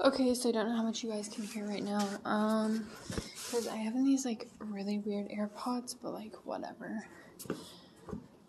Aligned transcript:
Okay, 0.00 0.34
so 0.34 0.48
I 0.48 0.52
don't 0.52 0.68
know 0.68 0.76
how 0.76 0.82
much 0.82 1.04
you 1.04 1.10
guys 1.10 1.28
can 1.28 1.44
hear 1.44 1.66
right 1.66 1.82
now. 1.82 2.06
Um, 2.24 2.86
because 3.54 3.68
I 3.68 3.76
have 3.76 3.94
these 3.94 4.24
like 4.24 4.48
really 4.58 4.98
weird 4.98 5.28
AirPods, 5.28 5.94
but 6.02 6.12
like 6.12 6.34
whatever. 6.44 7.06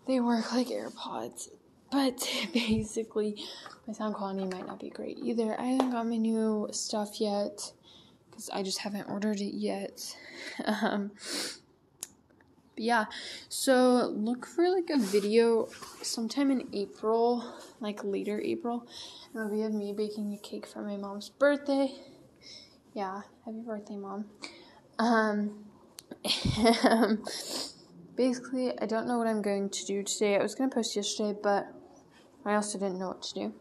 They 0.08 0.20
work 0.20 0.52
like 0.52 0.68
AirPods. 0.68 1.50
But 1.92 2.28
basically, 2.54 3.44
my 3.86 3.94
sound 3.94 4.16
quality 4.16 4.46
might 4.46 4.66
not 4.66 4.80
be 4.80 4.90
great 4.90 5.20
either. 5.20 5.60
I 5.60 5.66
haven't 5.66 5.92
got 5.92 6.08
my 6.08 6.18
new 6.18 6.68
stuff 6.72 7.22
yet 7.22 7.72
because 8.30 8.50
I 8.50 8.64
just 8.64 8.80
haven't 8.80 9.08
ordered 9.10 9.40
it 9.40 9.54
yet. 9.56 10.16
Um, 10.66 11.12
but 12.76 12.84
yeah, 12.84 13.06
so 13.48 14.14
look 14.16 14.46
for 14.46 14.70
like 14.70 14.90
a 14.90 15.00
video 15.00 15.70
sometime 16.02 16.52
in 16.52 16.68
April, 16.74 17.44
like 17.80 18.04
later 18.04 18.42
April. 18.42 18.86
It'll 19.34 19.50
be 19.50 19.62
of 19.64 19.74
me 19.74 19.94
baking 19.94 20.34
a 20.34 20.38
cake 20.38 20.68
for 20.68 20.82
my 20.82 20.98
mom's 20.98 21.30
birthday. 21.30 21.94
Yeah, 22.94 23.22
happy 23.46 23.62
birthday, 23.66 23.96
mom. 23.96 24.26
Um, 25.00 25.66
basically, 28.16 28.78
I 28.80 28.86
don't 28.86 29.08
know 29.08 29.18
what 29.18 29.28
I'm 29.28 29.42
going 29.42 29.70
to 29.70 29.86
do 29.86 30.04
today. 30.04 30.38
I 30.38 30.42
was 30.42 30.56
to 30.56 30.68
post 30.68 30.96
yesterday, 30.96 31.38
but 31.42 31.68
I 32.46 32.56
also 32.56 32.78
didn't 32.78 33.00
know 33.00 33.08
what 33.08 33.24
to 33.24 33.34
do. 33.34 33.54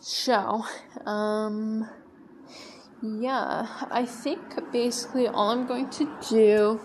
So, 0.00 0.64
um, 1.04 1.88
yeah, 3.02 3.66
I 3.90 4.06
think 4.06 4.40
basically 4.72 5.28
all 5.28 5.50
I'm 5.50 5.66
going 5.66 5.90
to 5.90 6.08
do 6.28 6.80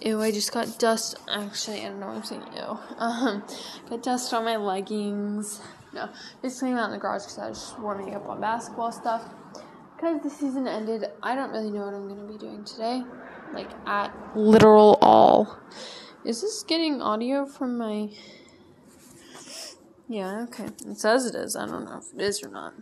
Ew, 0.00 0.20
I 0.20 0.30
just 0.30 0.52
got 0.52 0.78
dust. 0.78 1.16
Actually, 1.28 1.80
I 1.80 1.88
don't 1.88 2.00
know 2.00 2.08
what 2.08 2.16
I'm 2.16 2.24
saying. 2.24 2.42
Ew. 2.54 2.78
Um, 2.98 3.42
got 3.88 4.02
dust 4.02 4.32
on 4.34 4.44
my 4.44 4.56
leggings. 4.56 5.60
No, 5.94 6.10
just 6.42 6.58
cleaning 6.58 6.78
out 6.78 6.86
in 6.86 6.92
the 6.92 6.98
garage 6.98 7.22
because 7.22 7.38
I 7.38 7.48
was 7.48 7.58
just 7.58 7.78
warming 7.78 8.14
up 8.14 8.28
on 8.28 8.40
basketball 8.40 8.92
stuff. 8.92 9.24
Because 9.96 10.22
the 10.22 10.28
season 10.28 10.68
ended, 10.68 11.06
I 11.22 11.34
don't 11.34 11.50
really 11.50 11.70
know 11.70 11.86
what 11.86 11.94
I'm 11.94 12.06
going 12.06 12.26
to 12.26 12.32
be 12.32 12.38
doing 12.38 12.64
today. 12.64 13.02
Like, 13.54 13.70
at 13.86 14.12
literal 14.36 14.98
all. 15.00 15.58
Is 16.24 16.42
this 16.42 16.62
getting 16.62 17.00
audio 17.00 17.46
from 17.46 17.78
my. 17.78 18.10
Yeah, 20.08 20.42
okay. 20.42 20.66
It 20.86 20.98
says 20.98 21.24
it 21.24 21.34
is. 21.34 21.56
I 21.56 21.66
don't 21.66 21.84
know 21.86 21.98
if 21.98 22.12
it 22.12 22.20
is 22.20 22.42
or 22.42 22.50
not. 22.50 22.74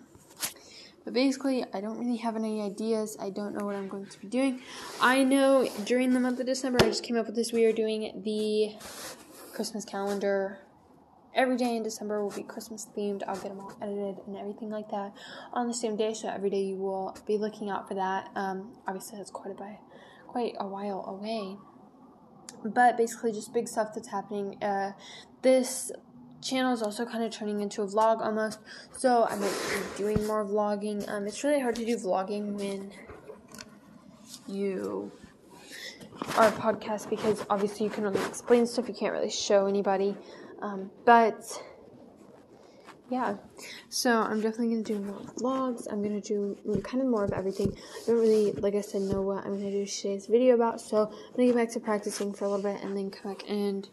But 1.04 1.12
basically, 1.12 1.64
I 1.74 1.80
don't 1.80 1.98
really 1.98 2.16
have 2.16 2.34
any 2.34 2.62
ideas. 2.62 3.16
I 3.20 3.28
don't 3.30 3.56
know 3.56 3.66
what 3.66 3.76
I'm 3.76 3.88
going 3.88 4.06
to 4.06 4.18
be 4.18 4.26
doing. 4.26 4.62
I 5.00 5.22
know 5.22 5.68
during 5.84 6.14
the 6.14 6.20
month 6.20 6.40
of 6.40 6.46
December, 6.46 6.78
I 6.82 6.86
just 6.86 7.02
came 7.04 7.16
up 7.16 7.26
with 7.26 7.36
this. 7.36 7.52
We 7.52 7.66
are 7.66 7.72
doing 7.72 8.22
the 8.24 8.74
Christmas 9.52 9.84
calendar. 9.84 10.60
Every 11.34 11.56
day 11.56 11.76
in 11.76 11.82
December 11.82 12.22
will 12.22 12.30
be 12.30 12.42
Christmas 12.42 12.86
themed. 12.96 13.22
I'll 13.26 13.34
get 13.34 13.48
them 13.48 13.60
all 13.60 13.72
edited 13.82 14.24
and 14.26 14.36
everything 14.36 14.70
like 14.70 14.88
that 14.90 15.12
on 15.52 15.68
the 15.68 15.74
same 15.74 15.96
day. 15.96 16.14
So 16.14 16.28
every 16.28 16.48
day 16.48 16.62
you 16.62 16.76
will 16.76 17.16
be 17.26 17.36
looking 17.36 17.68
out 17.68 17.86
for 17.86 17.94
that. 17.94 18.30
Um, 18.34 18.72
obviously, 18.86 19.18
that's 19.18 19.30
quite 19.30 19.50
a 19.50 19.54
bit, 19.54 19.78
quite 20.26 20.54
a 20.58 20.66
while 20.66 21.04
away. 21.06 21.58
But 22.64 22.96
basically, 22.96 23.32
just 23.32 23.52
big 23.52 23.68
stuff 23.68 23.88
that's 23.94 24.08
happening. 24.08 24.62
Uh, 24.62 24.92
this 25.42 25.92
channel 26.44 26.72
is 26.72 26.82
also 26.82 27.04
kind 27.04 27.24
of 27.24 27.32
turning 27.32 27.60
into 27.60 27.82
a 27.82 27.86
vlog 27.86 28.20
almost. 28.20 28.58
So 28.96 29.24
I 29.24 29.34
might 29.36 29.52
be 29.96 30.02
doing 30.02 30.26
more 30.26 30.44
vlogging. 30.44 31.08
Um, 31.08 31.26
it's 31.26 31.42
really 31.42 31.60
hard 31.60 31.76
to 31.76 31.84
do 31.84 31.96
vlogging 31.96 32.52
when 32.52 32.92
you 34.46 35.10
are 36.36 36.48
a 36.48 36.52
podcast 36.52 37.10
because 37.10 37.44
obviously 37.50 37.84
you 37.84 37.90
can 37.90 38.04
only 38.06 38.20
explain 38.24 38.66
stuff. 38.66 38.88
You 38.88 38.94
can't 38.94 39.12
really 39.12 39.30
show 39.30 39.66
anybody. 39.66 40.16
Um, 40.60 40.90
but 41.04 41.62
yeah, 43.10 43.36
so 43.88 44.20
I'm 44.20 44.40
definitely 44.40 44.70
gonna 44.70 44.82
do 44.82 44.98
more 44.98 45.20
vlogs. 45.38 45.86
I'm 45.90 46.02
gonna 46.02 46.20
do 46.20 46.56
kind 46.84 47.02
of 47.02 47.08
more 47.08 47.24
of 47.24 47.32
everything. 47.32 47.74
I 47.76 48.06
don't 48.06 48.18
really, 48.18 48.52
like 48.52 48.74
I 48.74 48.80
said, 48.80 49.02
know 49.02 49.22
what 49.22 49.44
I'm 49.44 49.56
gonna 49.58 49.70
do 49.70 49.86
today's 49.86 50.26
video 50.26 50.54
about. 50.54 50.80
So 50.80 51.06
I'm 51.06 51.36
gonna 51.36 51.46
get 51.46 51.56
back 51.56 51.70
to 51.72 51.80
practicing 51.80 52.32
for 52.32 52.44
a 52.44 52.48
little 52.48 52.62
bit 52.62 52.82
and 52.82 52.96
then 52.96 53.10
come 53.10 53.32
back 53.32 53.48
and 53.48 53.88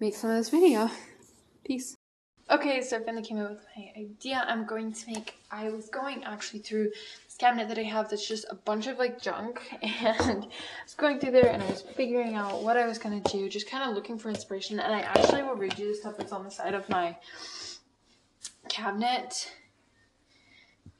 make 0.00 0.14
some 0.14 0.30
of 0.30 0.36
this 0.36 0.50
video. 0.50 0.90
Peace. 1.66 1.96
Okay, 2.48 2.80
so 2.80 2.96
I 2.96 3.00
finally 3.00 3.24
came 3.24 3.40
up 3.40 3.50
with 3.50 3.66
my 3.76 3.90
idea. 3.98 4.44
I'm 4.46 4.66
going 4.66 4.92
to 4.92 5.06
make, 5.10 5.34
I 5.50 5.68
was 5.70 5.88
going 5.88 6.22
actually 6.22 6.60
through 6.60 6.92
this 7.24 7.36
cabinet 7.36 7.66
that 7.68 7.76
I 7.76 7.82
have 7.82 8.08
that's 8.08 8.28
just 8.28 8.46
a 8.48 8.54
bunch 8.54 8.86
of 8.86 8.98
like 8.98 9.20
junk 9.20 9.60
and 9.82 10.44
I 10.44 10.48
was 10.84 10.94
going 10.96 11.18
through 11.18 11.32
there 11.32 11.48
and 11.48 11.60
I 11.60 11.66
was 11.66 11.82
figuring 11.82 12.36
out 12.36 12.62
what 12.62 12.76
I 12.76 12.86
was 12.86 12.98
going 12.98 13.20
to 13.20 13.32
do, 13.36 13.48
just 13.48 13.68
kind 13.68 13.90
of 13.90 13.96
looking 13.96 14.16
for 14.16 14.28
inspiration 14.28 14.78
and 14.78 14.94
I 14.94 15.00
actually 15.00 15.42
will 15.42 15.56
read 15.56 15.76
you 15.76 15.88
the 15.88 15.96
stuff 15.96 16.16
that's 16.16 16.30
on 16.30 16.44
the 16.44 16.50
side 16.52 16.74
of 16.74 16.88
my 16.88 17.16
cabinet 18.68 19.52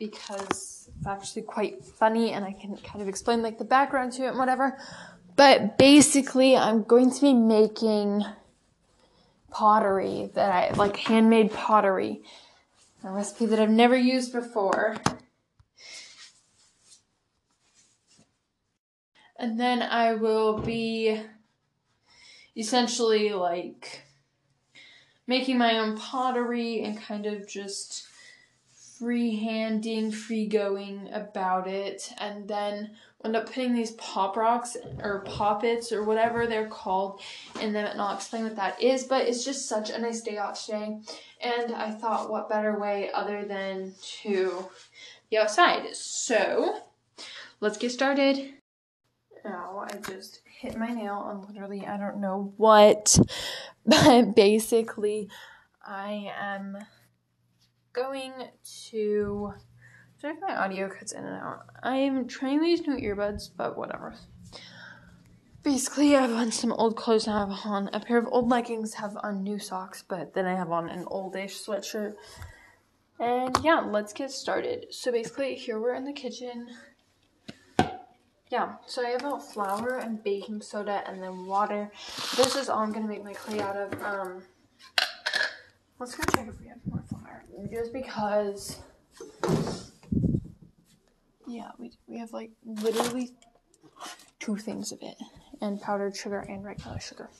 because 0.01 0.91
it's 0.99 1.07
actually 1.07 1.43
quite 1.43 1.85
funny 1.85 2.33
and 2.33 2.45
I 2.45 2.53
can 2.53 2.77
kind 2.79 3.01
of 3.01 3.09
explain 3.09 3.43
like 3.43 3.59
the 3.59 3.65
background 3.65 4.15
to 4.15 4.25
it 4.25 4.31
and 4.31 4.39
whatever. 4.39 4.77
But 5.37 5.79
basically, 5.79 6.57
I'm 6.57 6.83
going 6.83 7.13
to 7.13 7.21
be 7.21 7.35
making 7.35 8.25
pottery 9.57 10.31
that 10.35 10.53
I 10.53 10.71
like 10.77 10.97
handmade 10.97 11.51
pottery. 11.51 12.21
A 13.03 13.11
recipe 13.11 13.47
that 13.47 13.59
I've 13.59 13.71
never 13.71 13.97
used 13.97 14.31
before. 14.33 14.99
And 19.39 19.59
then 19.59 19.81
I 19.81 20.13
will 20.13 20.59
be 20.59 21.23
essentially 22.55 23.33
like 23.33 24.03
making 25.27 25.57
my 25.57 25.79
own 25.79 25.97
pottery 25.97 26.83
and 26.83 27.01
kind 27.01 27.25
of 27.25 27.49
just 27.49 28.09
free-handing, 28.99 30.13
free-going 30.13 31.09
about 31.13 31.67
it, 31.67 32.13
and 32.19 32.47
then 32.47 32.91
end 33.25 33.37
up 33.37 33.47
putting 33.47 33.75
these 33.75 33.93
pop 33.93 34.37
rocks 34.37 34.77
or 35.03 35.21
poppets 35.21 35.91
or 35.91 36.05
whatever 36.05 36.47
they're 36.47 36.69
called 36.69 37.21
in 37.61 37.73
them, 37.73 37.87
and 37.87 38.01
I'll 38.01 38.15
explain 38.15 38.45
what 38.45 38.57
that 38.57 38.81
is. 38.83 39.05
But 39.05 39.27
it's 39.27 39.45
just 39.45 39.69
such 39.69 39.91
a 39.91 39.99
nice 39.99 40.21
day 40.21 40.37
out 40.37 40.57
today, 40.57 40.99
and 41.41 41.75
I 41.75 41.91
thought, 41.91 42.31
what 42.31 42.49
better 42.49 42.79
way 42.79 43.11
other 43.13 43.45
than 43.45 43.95
to 44.23 44.67
be 45.31 45.39
outside? 45.39 45.97
So 45.97 46.81
let's 47.61 47.79
get 47.79 47.91
started. 47.91 48.53
Now 49.45 49.87
I 49.89 49.97
just 50.09 50.41
hit 50.45 50.77
my 50.77 50.89
nail 50.89 51.15
on 51.15 51.47
literally 51.47 51.87
I 51.87 51.97
don't 51.97 52.21
know 52.21 52.53
what, 52.57 53.19
but 53.87 54.35
basically 54.35 55.29
I 55.85 56.33
am 56.39 56.79
going 57.93 58.33
to. 58.91 59.55
If 60.29 60.41
my 60.41 60.57
audio 60.57 60.89
cuts 60.89 61.13
in 61.13 61.25
and 61.25 61.37
out. 61.37 61.67
I'm 61.85 62.27
trying 62.27 62.61
these 62.61 62.85
new 62.85 62.97
earbuds, 62.97 63.49
but 63.57 63.79
whatever. 63.79 64.17
Basically, 65.63 66.17
I 66.17 66.23
have 66.23 66.33
on 66.33 66.51
some 66.51 66.73
old 66.73 66.97
clothes 66.97 67.29
and 67.29 67.37
I 67.37 67.41
have 67.47 67.61
on 67.65 67.91
a 67.93 68.01
pair 68.01 68.19
of 68.19 68.27
old 68.33 68.49
leggings, 68.49 68.95
have 68.95 69.17
on 69.23 69.45
new 69.45 69.61
socks, 69.61 70.03
but 70.09 70.35
then 70.35 70.45
I 70.45 70.57
have 70.57 70.73
on 70.73 70.89
an 70.89 71.05
oldish 71.07 71.65
sweatshirt. 71.65 72.15
And 73.21 73.57
yeah, 73.63 73.79
let's 73.79 74.13
get 74.13 74.33
started. 74.33 74.87
So 74.91 75.13
basically, 75.13 75.55
here 75.55 75.79
we're 75.79 75.95
in 75.95 76.05
the 76.05 76.13
kitchen. 76.13 76.71
Yeah, 78.51 78.75
so 78.87 79.07
I 79.07 79.11
have 79.11 79.25
a 79.25 79.39
flour 79.39 79.99
and 79.99 80.23
baking 80.25 80.61
soda 80.61 81.05
and 81.07 81.23
then 81.23 81.47
water. 81.47 81.93
This 82.37 82.57
is 82.57 82.69
all 82.69 82.81
I'm 82.81 82.93
gonna 82.93 83.07
make 83.07 83.23
my 83.23 83.33
clay 83.33 83.61
out 83.61 83.77
of. 83.77 84.03
Um, 84.03 84.43
let's 86.01 86.17
go 86.17 86.25
check 86.35 86.49
if 86.49 86.61
we 86.61 86.67
have 86.67 86.79
more 86.85 87.05
flour. 87.09 87.45
Just 87.71 87.93
because 87.93 88.81
yeah, 91.47 91.71
we, 91.79 91.93
we 92.07 92.19
have 92.19 92.33
like 92.33 92.51
literally 92.65 93.33
two 94.41 94.57
things 94.57 94.93
of 94.93 94.99
it 95.03 95.17
and 95.61 95.81
powdered 95.81 96.17
sugar 96.17 96.41
and 96.41 96.65
regular 96.65 97.01
sugar. 97.01 97.31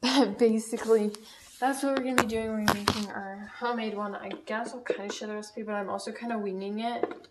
But 0.00 0.38
basically, 0.38 1.12
that's 1.60 1.82
what 1.82 1.98
we're 1.98 2.04
gonna 2.04 2.22
be 2.22 2.28
doing. 2.28 2.52
When 2.52 2.66
we're 2.66 2.74
making 2.74 3.10
our 3.10 3.50
homemade 3.58 3.96
one. 3.96 4.14
I 4.14 4.30
guess 4.44 4.72
I'll 4.72 4.80
kind 4.80 5.10
of 5.10 5.16
share 5.16 5.28
the 5.28 5.34
recipe, 5.34 5.62
but 5.62 5.74
I'm 5.74 5.88
also 5.88 6.12
kind 6.12 6.32
of 6.32 6.40
winging 6.40 6.80
it. 6.80 7.28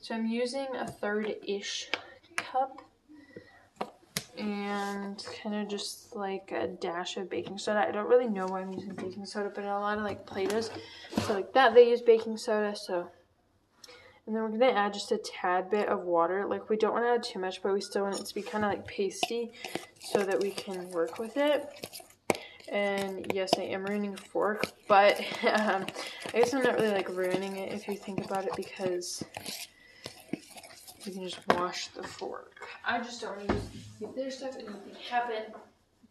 So 0.00 0.14
I'm 0.14 0.26
using 0.26 0.66
a 0.76 0.86
third 0.86 1.34
ish 1.46 1.90
cup 2.36 2.82
and 4.36 5.24
kind 5.42 5.54
of 5.54 5.68
just 5.68 6.14
like 6.16 6.52
a 6.52 6.66
dash 6.66 7.16
of 7.16 7.30
baking 7.30 7.58
soda. 7.58 7.86
I 7.86 7.90
don't 7.90 8.08
really 8.08 8.28
know 8.28 8.46
why 8.46 8.60
I'm 8.60 8.72
using 8.72 8.94
baking 8.94 9.26
soda, 9.26 9.50
but 9.54 9.64
in 9.64 9.70
a 9.70 9.78
lot 9.78 9.98
of 9.98 10.04
like 10.04 10.26
Play-Dohs, 10.26 10.70
so 11.22 11.34
like 11.34 11.52
that 11.52 11.74
they 11.74 11.88
use 11.88 12.02
baking 12.02 12.36
soda. 12.36 12.74
So, 12.76 13.08
and 14.26 14.34
then 14.34 14.42
we're 14.42 14.50
gonna 14.50 14.72
add 14.72 14.94
just 14.94 15.12
a 15.12 15.18
tad 15.18 15.70
bit 15.70 15.88
of 15.88 16.04
water. 16.04 16.46
Like 16.46 16.70
we 16.70 16.76
don't 16.76 16.92
want 16.92 17.04
to 17.04 17.10
add 17.10 17.22
too 17.22 17.38
much, 17.38 17.62
but 17.62 17.72
we 17.72 17.80
still 17.80 18.02
want 18.02 18.18
it 18.18 18.26
to 18.26 18.34
be 18.34 18.42
kind 18.42 18.64
of 18.64 18.70
like 18.70 18.86
pasty, 18.86 19.52
so 20.00 20.22
that 20.22 20.40
we 20.40 20.50
can 20.50 20.90
work 20.90 21.18
with 21.18 21.36
it. 21.36 21.68
And 22.68 23.30
yes, 23.34 23.50
I 23.58 23.62
am 23.62 23.84
ruining 23.84 24.14
a 24.14 24.16
fork, 24.16 24.72
but 24.88 25.18
um, 25.44 25.86
I 26.32 26.38
guess 26.38 26.54
I'm 26.54 26.62
not 26.62 26.74
really 26.74 26.92
like 26.92 27.08
ruining 27.10 27.56
it 27.56 27.72
if 27.72 27.86
you 27.86 27.96
think 27.96 28.24
about 28.24 28.46
it 28.46 28.56
because 28.56 29.22
you 31.04 31.12
can 31.12 31.22
just 31.22 31.40
wash 31.50 31.88
the 31.88 32.02
fork. 32.02 32.56
I 32.84 32.98
just 32.98 33.20
don't 33.20 33.36
want 33.36 33.48
to 33.48 33.54
use 33.54 34.14
their 34.16 34.30
stuff 34.30 34.56
and 34.56 34.68
anything 34.68 34.94
happen. 35.10 35.52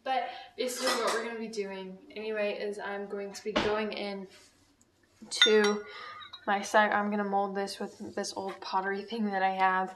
But 0.04 0.28
basically 0.56 0.92
what 1.02 1.14
we're 1.14 1.24
going 1.24 1.34
to 1.34 1.40
be 1.40 1.48
doing 1.48 1.96
anyway 2.14 2.58
is 2.60 2.78
I'm 2.78 3.06
going 3.06 3.32
to 3.32 3.42
be 3.42 3.52
going 3.52 3.92
in 3.92 4.26
to 5.30 5.82
my 6.46 6.60
side. 6.60 6.92
I'm 6.92 7.10
gonna 7.10 7.24
mold 7.24 7.54
this 7.54 7.78
with 7.78 8.14
this 8.14 8.32
old 8.36 8.60
pottery 8.60 9.02
thing 9.02 9.30
that 9.30 9.42
I 9.42 9.50
have, 9.50 9.94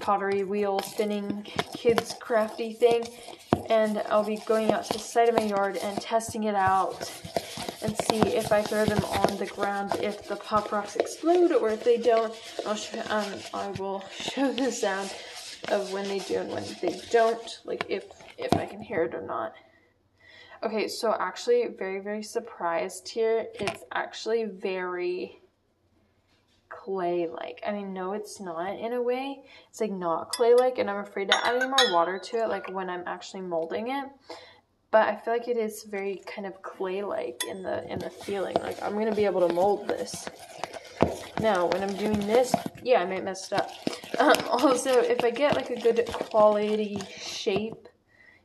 pottery 0.00 0.44
wheel 0.44 0.80
spinning 0.80 1.46
kids 1.74 2.14
crafty 2.20 2.72
thing, 2.72 3.06
and 3.68 4.02
I'll 4.08 4.24
be 4.24 4.38
going 4.46 4.72
out 4.72 4.84
to 4.86 4.94
the 4.94 4.98
side 4.98 5.28
of 5.28 5.34
my 5.34 5.42
yard 5.42 5.76
and 5.76 6.00
testing 6.00 6.44
it 6.44 6.54
out 6.54 7.10
and 7.82 7.96
see 7.96 8.20
if 8.20 8.52
I 8.52 8.62
throw 8.62 8.84
them 8.84 9.02
on 9.04 9.36
the 9.38 9.46
ground 9.46 9.96
if 10.02 10.28
the 10.28 10.36
pop 10.36 10.70
rocks 10.72 10.96
explode 10.96 11.52
or 11.52 11.70
if 11.70 11.82
they 11.84 11.96
don't. 11.96 12.34
I'll 12.66 12.74
show, 12.74 13.00
um, 13.08 13.32
I 13.54 13.68
will 13.78 14.04
show 14.18 14.52
the 14.52 14.70
sound 14.70 15.14
of 15.68 15.92
when 15.92 16.08
they 16.08 16.18
do 16.18 16.38
and 16.38 16.50
when 16.50 16.64
they 16.82 17.00
don't, 17.10 17.60
like 17.64 17.84
if 17.88 18.04
if 18.38 18.54
I 18.54 18.66
can 18.66 18.80
hear 18.80 19.04
it 19.04 19.14
or 19.14 19.22
not. 19.22 19.54
Okay, 20.62 20.88
so 20.88 21.14
actually, 21.18 21.68
very 21.78 22.00
very 22.00 22.22
surprised 22.22 23.08
here. 23.08 23.46
It's 23.54 23.82
actually 23.92 24.44
very 24.44 25.39
clay 26.84 27.28
like. 27.28 27.60
I 27.66 27.72
mean, 27.72 27.92
no, 27.92 28.12
it's 28.12 28.40
not 28.40 28.78
in 28.78 28.92
a 28.92 29.02
way. 29.02 29.42
It's 29.68 29.80
like 29.80 29.92
not 29.92 30.32
clay 30.32 30.54
like, 30.54 30.78
and 30.78 30.90
I'm 30.90 31.00
afraid 31.00 31.30
to 31.30 31.46
add 31.46 31.56
any 31.56 31.66
more 31.66 31.92
water 31.92 32.18
to 32.18 32.44
it, 32.44 32.48
like 32.48 32.70
when 32.70 32.90
I'm 32.90 33.04
actually 33.06 33.42
molding 33.42 33.90
it 33.90 34.08
but 34.90 35.08
I 35.08 35.16
feel 35.16 35.32
like 35.32 35.48
it 35.48 35.56
is 35.56 35.84
very 35.84 36.20
kind 36.26 36.46
of 36.46 36.62
clay-like 36.62 37.44
in 37.48 37.62
the 37.62 37.86
in 37.90 37.98
the 37.98 38.10
feeling. 38.10 38.56
Like 38.56 38.82
I'm 38.82 38.94
gonna 38.94 39.14
be 39.14 39.24
able 39.24 39.46
to 39.46 39.54
mold 39.54 39.86
this. 39.88 40.28
Now, 41.40 41.66
when 41.66 41.82
I'm 41.82 41.94
doing 41.96 42.18
this, 42.26 42.54
yeah, 42.82 43.00
I 43.00 43.06
might 43.06 43.24
mess 43.24 43.50
it 43.50 43.54
up. 43.54 43.70
Um, 44.18 44.34
also, 44.50 45.00
if 45.00 45.24
I 45.24 45.30
get 45.30 45.56
like 45.56 45.70
a 45.70 45.80
good 45.80 46.06
quality 46.12 46.98
shape, 47.18 47.88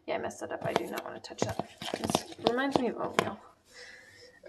yeah, 0.07 0.15
I 0.15 0.17
messed 0.19 0.39
that 0.41 0.51
up. 0.51 0.63
I 0.65 0.73
do 0.73 0.85
not 0.85 1.03
want 1.03 1.21
to 1.21 1.27
touch 1.27 1.41
that. 1.41 1.67
This 1.99 2.25
reminds 2.49 2.79
me 2.79 2.87
of 2.87 2.97
oatmeal. 2.97 3.37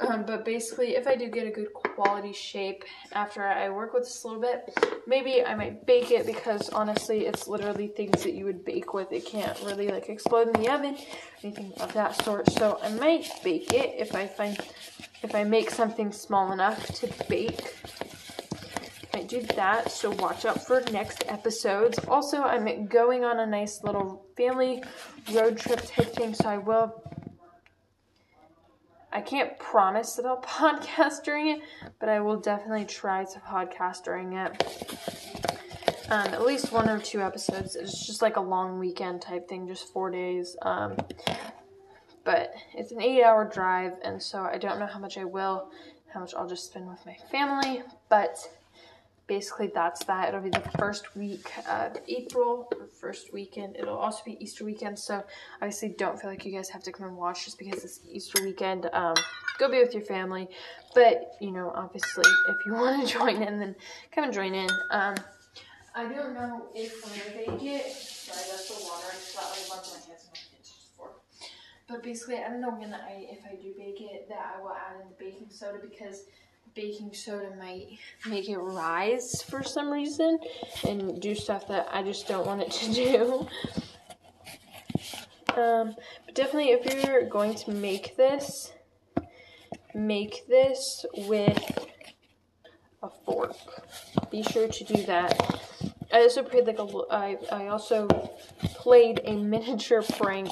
Um, 0.01 0.25
but 0.27 0.45
basically, 0.45 0.95
if 0.97 1.07
I 1.07 1.17
do 1.17 1.29
get 1.29 1.47
a 1.47 1.51
good 1.51 1.73
quality 1.73 2.33
shape 2.33 2.85
after 3.13 3.43
I 3.43 3.71
work 3.71 3.95
with 3.95 4.05
this 4.05 4.25
a 4.25 4.29
little 4.29 4.43
bit, 4.43 4.77
maybe 5.07 5.43
I 5.43 5.55
might 5.55 5.87
bake 5.87 6.11
it 6.11 6.27
because 6.27 6.69
honestly, 6.69 7.27
it's 7.27 7.49
literally 7.49 7.89
things 7.89 8.23
that 8.23 8.35
you 8.35 8.45
would 8.45 8.65
bake 8.65 8.93
with. 8.93 9.11
It 9.11 9.25
can't 9.25 9.59
really 9.63 9.89
like 9.89 10.11
explode 10.11 10.55
in 10.55 10.63
the 10.63 10.71
oven, 10.71 10.99
anything 11.43 11.73
of 11.81 11.95
that 11.95 12.23
sort. 12.23 12.51
So 12.53 12.79
I 12.83 12.91
might 12.91 13.31
bake 13.43 13.73
it 13.73 13.95
if 13.99 14.15
I 14.15 14.27
find, 14.27 14.59
if 15.23 15.35
I 15.35 15.45
make 15.45 15.71
something 15.71 16.13
small 16.13 16.53
enough 16.53 16.87
to 17.01 17.11
bake. 17.29 17.75
I 19.15 19.23
do 19.23 19.41
that, 19.57 19.91
so 19.91 20.11
watch 20.11 20.45
out 20.45 20.67
for 20.67 20.83
next 20.93 21.25
episodes. 21.27 21.99
Also, 22.07 22.43
I'm 22.43 22.87
going 22.87 23.25
on 23.25 23.41
a 23.41 23.47
nice 23.47 23.83
little 23.83 24.27
family 24.37 24.83
road 25.33 25.57
trip 25.57 25.81
type 25.87 26.15
thing, 26.15 26.35
so 26.35 26.51
I 26.51 26.59
will 26.59 27.03
I 29.17 29.23
can't 29.23 29.59
promise 29.59 30.13
that 30.17 30.27
I'll 30.27 30.43
podcast 30.43 31.25
during 31.25 31.47
it, 31.49 31.61
but 31.99 32.11
I 32.11 32.21
will 32.21 32.37
definitely 32.37 32.85
try 32.85 33.25
to 33.25 33.39
podcast 33.41 34.05
during 34.05 34.35
it. 34.35 34.63
Um, 36.11 36.35
at 36.35 36.45
least 36.45 36.71
one 36.71 36.87
or 36.91 36.99
two 36.99 37.23
episodes. 37.23 37.77
It's 37.77 38.07
just 38.07 38.21
like 38.21 38.37
a 38.37 38.41
long 38.43 38.79
weekend 38.79 39.23
type 39.23 39.49
thing, 39.49 39.67
just 39.67 39.91
four 39.91 40.11
days. 40.11 40.55
Um, 40.61 40.97
but 42.25 42.53
it's 42.75 42.93
an 42.93 43.01
eight 43.01 43.25
hour 43.25 43.49
drive, 43.51 43.95
and 44.05 44.23
so 44.23 44.43
I 44.43 44.59
don't 44.59 44.79
know 44.79 44.87
how 44.87 44.99
much 44.99 45.17
I 45.17 45.25
will, 45.25 45.71
how 46.13 46.21
much 46.21 46.35
I'll 46.35 46.47
just 46.47 46.67
spend 46.67 46.87
with 46.87 47.05
my 47.07 47.17
family, 47.33 47.83
but 48.11 48.37
basically 49.27 49.71
that's 49.75 50.05
that. 50.05 50.29
It'll 50.29 50.41
be 50.41 50.51
the 50.51 50.69
first 50.79 51.17
week 51.17 51.51
of 51.69 51.97
April, 52.09 52.71
first 53.01 53.33
weekend. 53.33 53.77
It'll 53.77 53.97
also 53.97 54.23
be 54.25 54.37
Easter 54.43 54.65
weekend, 54.65 54.99
so 54.99 55.25
obviously 55.57 55.91
don't 55.91 56.21
feel 56.21 56.31
like 56.31 56.45
you 56.45 56.53
guys 56.53 56.69
have 56.69 56.83
to 56.85 56.93
come 56.93 57.07
and 57.07 57.17
watch 57.17 57.45
just 57.45 57.59
because 57.59 57.85
it's 57.85 58.01
Easter 58.11 58.43
weekend. 58.45 58.89
Um, 58.93 59.15
go 59.59 59.71
be 59.71 59.79
with 59.79 59.95
your 59.95 60.05
family, 60.05 60.49
but 60.95 61.37
you 61.41 61.51
know, 61.51 61.73
obviously, 61.75 62.25
if 62.49 62.57
you 62.67 62.73
want 62.75 63.07
to 63.07 63.13
join 63.13 63.43
in, 63.43 63.59
then 63.59 63.75
come 64.13 64.25
and 64.25 64.33
join 64.33 64.55
in. 64.55 64.71
Um, 64.91 65.15
I 65.95 66.05
don't 66.05 66.35
know 66.35 66.67
if 66.75 67.03
when 67.05 67.37
bake 67.37 67.63
it, 67.63 67.91
sorry, 67.91 68.43
that's 68.51 68.69
the 68.69 68.85
water. 68.85 69.07
I 69.09 69.15
just 69.15 69.35
got 69.35 69.51
like 69.51 69.69
bunch 69.69 69.87
of 69.87 69.95
my 69.95 70.13
hands. 70.13 70.27
But 71.89 72.03
basically, 72.03 72.39
I 72.39 72.49
don't 72.49 72.61
know 72.61 72.71
when 72.71 72.93
I, 72.93 73.29
if 73.31 73.45
I 73.47 73.55
do 73.55 73.73
bake 73.79 74.01
it, 74.01 74.29
that 74.29 74.57
I 74.57 74.61
will 74.61 74.73
add 74.73 75.01
in 75.01 75.09
the 75.09 75.15
baking 75.19 75.51
soda 75.51 75.79
because 75.81 76.25
baking 76.77 77.13
soda 77.15 77.51
might 77.59 77.99
make 78.27 78.51
it 78.51 78.59
rise 78.59 79.43
for 79.43 79.65
some 79.65 79.91
reason 79.91 80.39
and 80.87 81.21
do 81.23 81.35
stuff 81.35 81.67
that 81.67 81.89
I 81.91 82.03
just 82.03 82.29
don't 82.29 82.47
want 82.47 82.61
it 82.61 82.71
to 82.71 82.93
do. 82.93 83.49
Um, 85.59 85.97
but 86.27 86.35
definitely, 86.35 86.73
if 86.73 87.03
you're 87.03 87.27
going 87.29 87.55
to 87.55 87.71
make 87.71 88.15
this, 88.19 88.73
make 89.95 90.47
this 90.49 91.07
with 91.17 91.89
a 93.03 93.09
fork. 93.25 93.57
Be 94.31 94.43
sure 94.43 94.69
to 94.69 94.85
do 94.85 95.03
that. 95.05 95.35
I 96.13 96.21
also 96.21 96.43
played 96.43 96.67
like 96.67 96.79
a. 96.79 96.87
I 97.11 97.39
I 97.51 97.69
also 97.69 98.07
played 98.75 99.23
a 99.25 99.33
miniature 99.53 100.03
prank 100.03 100.51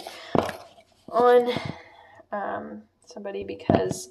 on 1.11 1.53
um, 2.33 2.83
somebody 3.05 3.45
because 3.45 4.09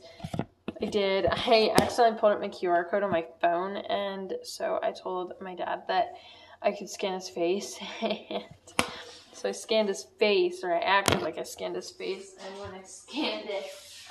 I 0.83 0.85
did. 0.85 1.25
I 1.31 1.71
accidentally 1.80 2.19
pulled 2.19 2.33
up 2.33 2.41
my 2.41 2.50
QR 2.50 2.89
code 2.89 3.03
on 3.03 3.09
my 3.09 3.25
phone, 3.39 3.77
and 3.77 4.33
so 4.44 4.81
I 4.83 4.91
told 4.91 5.31
my 5.39 5.56
dad 5.56 5.83
that 5.88 6.15
I 6.62 6.74
could 6.74 6.89
scan 6.89 7.13
his 7.13 7.30
face. 7.30 7.80
and 8.01 8.44
so 9.31 9.47
I 9.47 9.53
scanned 9.53 9.88
his 9.88 10.06
face, 10.19 10.62
or 10.62 10.74
I 10.74 10.80
acted 10.80 11.21
like 11.21 11.38
I 11.38 11.44
scanned 11.44 11.77
his 11.77 11.89
face, 11.89 12.35
and 12.45 12.59
when 12.59 12.77
I 12.77 12.83
scanned 12.83 13.47
it, 13.50 13.63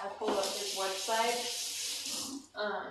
I 0.02 0.06
pulled 0.18 0.30
up 0.30 0.46
his 0.46 0.78
website. 0.78 2.38
Um, 2.54 2.86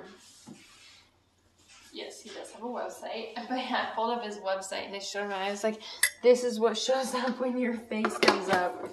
yes, 1.91 2.21
he 2.21 2.29
does 2.29 2.51
have 2.51 2.61
a 2.61 2.67
website, 2.67 3.33
but 3.35 3.57
I 3.57 3.89
pulled 3.95 4.11
up 4.11 4.23
his 4.23 4.37
website 4.37 4.85
and 4.85 4.95
it 4.95 5.01
showed 5.01 5.27
me. 5.27 5.33
I 5.33 5.49
was 5.49 5.63
like, 5.63 5.81
"This 6.21 6.43
is 6.43 6.59
what 6.59 6.77
shows 6.77 7.15
up 7.15 7.39
when 7.39 7.57
your 7.57 7.73
face 7.73 8.15
comes 8.19 8.47
up," 8.49 8.87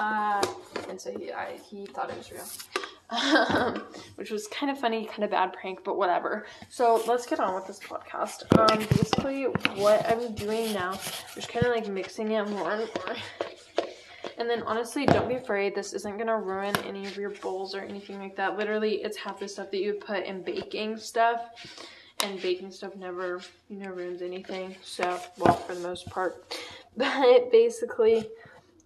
uh, 0.00 0.42
and 0.88 0.98
so 0.98 1.10
he, 1.10 1.30
I, 1.30 1.58
he 1.68 1.84
thought 1.84 2.08
it 2.08 2.16
was 2.16 2.32
real 2.32 2.46
um, 3.10 3.82
which 4.16 4.30
was 4.30 4.46
kind 4.48 4.70
of 4.70 4.78
funny, 4.78 5.06
kind 5.06 5.24
of 5.24 5.30
bad 5.30 5.52
prank, 5.52 5.84
but 5.84 5.96
whatever. 5.96 6.46
So 6.68 7.02
let's 7.06 7.26
get 7.26 7.40
on 7.40 7.54
with 7.54 7.66
this 7.66 7.80
podcast. 7.80 8.44
Um, 8.58 8.78
basically, 8.78 9.44
what 9.80 10.08
I'm 10.10 10.34
doing 10.34 10.72
now, 10.72 10.92
just 11.34 11.48
kind 11.48 11.66
of 11.66 11.72
like 11.72 11.88
mixing 11.88 12.32
it 12.32 12.48
more 12.48 12.72
and 12.72 12.90
more. 12.96 13.16
And 14.36 14.50
then 14.50 14.62
honestly, 14.62 15.06
don't 15.06 15.28
be 15.28 15.36
afraid. 15.36 15.74
This 15.74 15.92
isn't 15.92 16.18
gonna 16.18 16.38
ruin 16.38 16.74
any 16.84 17.06
of 17.06 17.16
your 17.16 17.30
bowls 17.30 17.74
or 17.74 17.80
anything 17.80 18.18
like 18.18 18.36
that. 18.36 18.58
Literally, 18.58 18.96
it's 18.96 19.16
half 19.16 19.38
the 19.38 19.48
stuff 19.48 19.70
that 19.70 19.80
you 19.80 19.94
put 19.94 20.24
in 20.24 20.42
baking 20.42 20.96
stuff. 20.96 21.40
And 22.20 22.40
baking 22.40 22.70
stuff 22.70 22.96
never, 22.96 23.40
you 23.68 23.76
know, 23.76 23.90
ruins 23.90 24.22
anything. 24.22 24.76
So, 24.82 25.20
well, 25.36 25.54
for 25.54 25.74
the 25.74 25.80
most 25.80 26.08
part. 26.10 26.56
But 26.96 27.50
basically, 27.50 28.24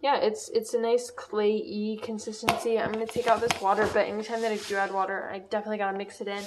yeah, 0.00 0.19
it's 0.19 0.49
it's 0.50 0.75
a 0.75 0.81
nice 0.81 1.11
clayy 1.11 2.00
consistency. 2.02 2.78
I'm 2.78 2.93
gonna 2.93 3.07
take 3.07 3.26
out 3.26 3.40
this 3.40 3.61
water, 3.61 3.88
but 3.93 4.07
anytime 4.07 4.40
that 4.43 4.52
I 4.52 4.57
do 4.57 4.76
add 4.76 4.93
water, 4.93 5.28
I 5.33 5.40
definitely 5.40 5.78
gotta 5.78 5.99
mix 5.99 6.21
it 6.21 6.28
in. 6.28 6.43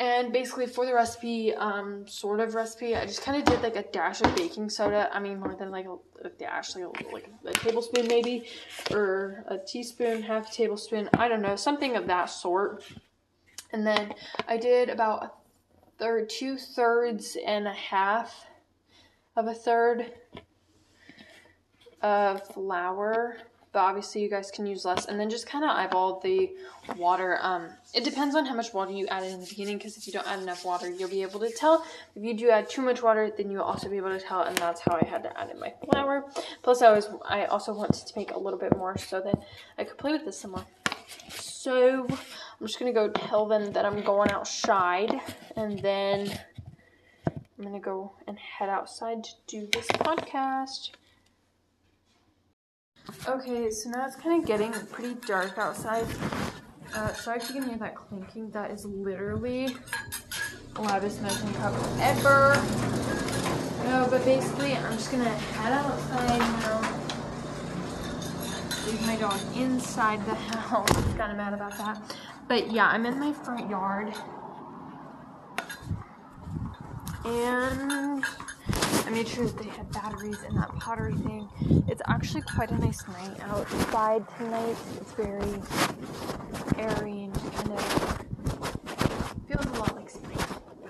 And 0.00 0.32
basically 0.32 0.66
for 0.66 0.84
the 0.84 0.92
recipe, 0.92 1.54
um, 1.54 2.08
sort 2.08 2.40
of 2.40 2.56
recipe, 2.56 2.96
I 2.96 3.06
just 3.06 3.22
kind 3.22 3.40
of 3.40 3.44
did 3.44 3.62
like 3.62 3.76
a 3.76 3.84
dash 3.84 4.20
of 4.22 4.34
baking 4.34 4.68
soda. 4.68 5.08
I 5.12 5.20
mean, 5.20 5.38
more 5.38 5.54
than 5.54 5.70
like 5.70 5.86
a, 5.86 6.26
a 6.26 6.30
dash, 6.30 6.74
like 6.74 6.84
a, 6.84 7.12
like 7.12 7.30
a 7.44 7.52
tablespoon 7.52 8.08
maybe, 8.08 8.48
or 8.90 9.44
a 9.46 9.56
teaspoon, 9.56 10.20
half 10.20 10.50
a 10.50 10.52
tablespoon. 10.52 11.08
I 11.14 11.28
don't 11.28 11.42
know, 11.42 11.54
something 11.54 11.94
of 11.94 12.08
that 12.08 12.26
sort. 12.26 12.82
And 13.70 13.86
then 13.86 14.14
I 14.48 14.56
did 14.56 14.88
about 14.88 15.22
a 15.22 15.30
third, 15.98 16.28
two 16.28 16.58
thirds 16.58 17.36
and 17.46 17.68
a 17.68 17.72
half 17.72 18.46
of 19.36 19.46
a 19.46 19.54
third 19.54 20.12
of 22.04 22.46
flour, 22.48 23.38
but 23.72 23.80
obviously 23.80 24.22
you 24.22 24.28
guys 24.30 24.50
can 24.52 24.66
use 24.66 24.84
less. 24.84 25.06
And 25.06 25.18
then 25.18 25.30
just 25.30 25.46
kind 25.48 25.64
of 25.64 25.70
eyeball 25.70 26.20
the 26.20 26.52
water. 26.96 27.38
Um, 27.40 27.70
it 27.92 28.04
depends 28.04 28.36
on 28.36 28.44
how 28.46 28.54
much 28.54 28.72
water 28.72 28.92
you 28.92 29.06
add 29.08 29.24
in 29.24 29.40
the 29.40 29.46
beginning, 29.46 29.78
because 29.78 29.96
if 29.96 30.06
you 30.06 30.12
don't 30.12 30.28
add 30.28 30.40
enough 30.40 30.64
water, 30.64 30.88
you'll 30.90 31.08
be 31.08 31.22
able 31.22 31.40
to 31.40 31.50
tell. 31.50 31.84
If 32.14 32.22
you 32.22 32.34
do 32.34 32.50
add 32.50 32.68
too 32.68 32.82
much 32.82 33.02
water, 33.02 33.32
then 33.36 33.50
you'll 33.50 33.62
also 33.62 33.88
be 33.88 33.96
able 33.96 34.10
to 34.10 34.20
tell, 34.20 34.42
and 34.42 34.56
that's 34.58 34.82
how 34.82 34.98
I 35.00 35.04
had 35.04 35.22
to 35.24 35.40
add 35.40 35.50
in 35.50 35.58
my 35.58 35.72
flour. 35.84 36.24
Plus, 36.62 36.82
I 36.82 36.92
was 36.92 37.08
I 37.26 37.46
also 37.46 37.72
wanted 37.72 38.06
to 38.06 38.12
make 38.16 38.30
a 38.32 38.38
little 38.38 38.58
bit 38.58 38.76
more 38.76 38.96
so 38.98 39.20
that 39.22 39.42
I 39.78 39.84
could 39.84 39.98
play 39.98 40.12
with 40.12 40.24
this 40.24 40.38
some 40.38 40.52
more. 40.52 40.66
So 41.30 42.06
I'm 42.06 42.66
just 42.66 42.78
gonna 42.78 42.92
go 42.92 43.08
tell 43.08 43.46
them 43.46 43.72
that 43.72 43.84
I'm 43.84 44.02
going 44.02 44.30
outside, 44.30 45.20
and 45.56 45.80
then 45.80 46.38
I'm 47.26 47.64
gonna 47.64 47.80
go 47.80 48.12
and 48.28 48.38
head 48.38 48.68
outside 48.68 49.24
to 49.24 49.30
do 49.48 49.68
this 49.72 49.86
podcast. 49.86 50.90
Okay, 53.28 53.70
so 53.70 53.90
now 53.90 54.06
it's 54.06 54.16
kind 54.16 54.40
of 54.40 54.46
getting 54.46 54.72
pretty 54.72 55.14
dark 55.26 55.58
outside. 55.58 56.06
Uh, 56.94 57.12
sorry 57.12 57.38
if 57.38 57.48
you 57.48 57.54
can 57.54 57.68
hear 57.68 57.78
that 57.78 57.94
clinking. 57.94 58.50
That 58.50 58.70
is 58.70 58.86
literally 58.86 59.68
the 60.74 60.80
loudest 60.80 61.20
measuring 61.20 61.52
cup 61.54 61.74
ever. 62.00 62.54
No, 63.84 64.06
but 64.10 64.24
basically, 64.24 64.74
I'm 64.74 64.92
just 64.92 65.10
gonna 65.10 65.28
head 65.28 65.72
outside 65.72 66.38
now. 66.38 66.80
Leave 68.86 69.06
my 69.06 69.16
dog 69.16 69.40
inside 69.56 70.24
the 70.26 70.34
house. 70.34 70.90
kind 71.16 71.30
of 71.30 71.36
mad 71.36 71.52
about 71.52 71.76
that. 71.78 72.00
But 72.48 72.70
yeah, 72.70 72.86
I'm 72.88 73.04
in 73.04 73.18
my 73.18 73.32
front 73.32 73.68
yard. 73.68 74.14
And 77.26 78.24
I 78.68 78.73
made 79.14 79.28
sure 79.28 79.46
that 79.46 79.58
they 79.58 79.68
had 79.68 79.88
batteries 79.92 80.42
in 80.42 80.56
that 80.56 80.74
pottery 80.74 81.14
thing. 81.14 81.48
It's 81.86 82.02
actually 82.08 82.42
quite 82.42 82.72
a 82.72 82.78
nice 82.78 83.06
night 83.06 83.38
outside 83.42 84.24
tonight. 84.36 84.76
It's 85.00 85.12
very 85.12 85.54
airy 86.76 87.22
and 87.22 87.34
kind 87.34 87.70
of 87.70 88.24
feels 89.46 89.66
a 89.66 89.78
lot 89.78 89.94
like 89.94 90.10
spring. 90.10 90.36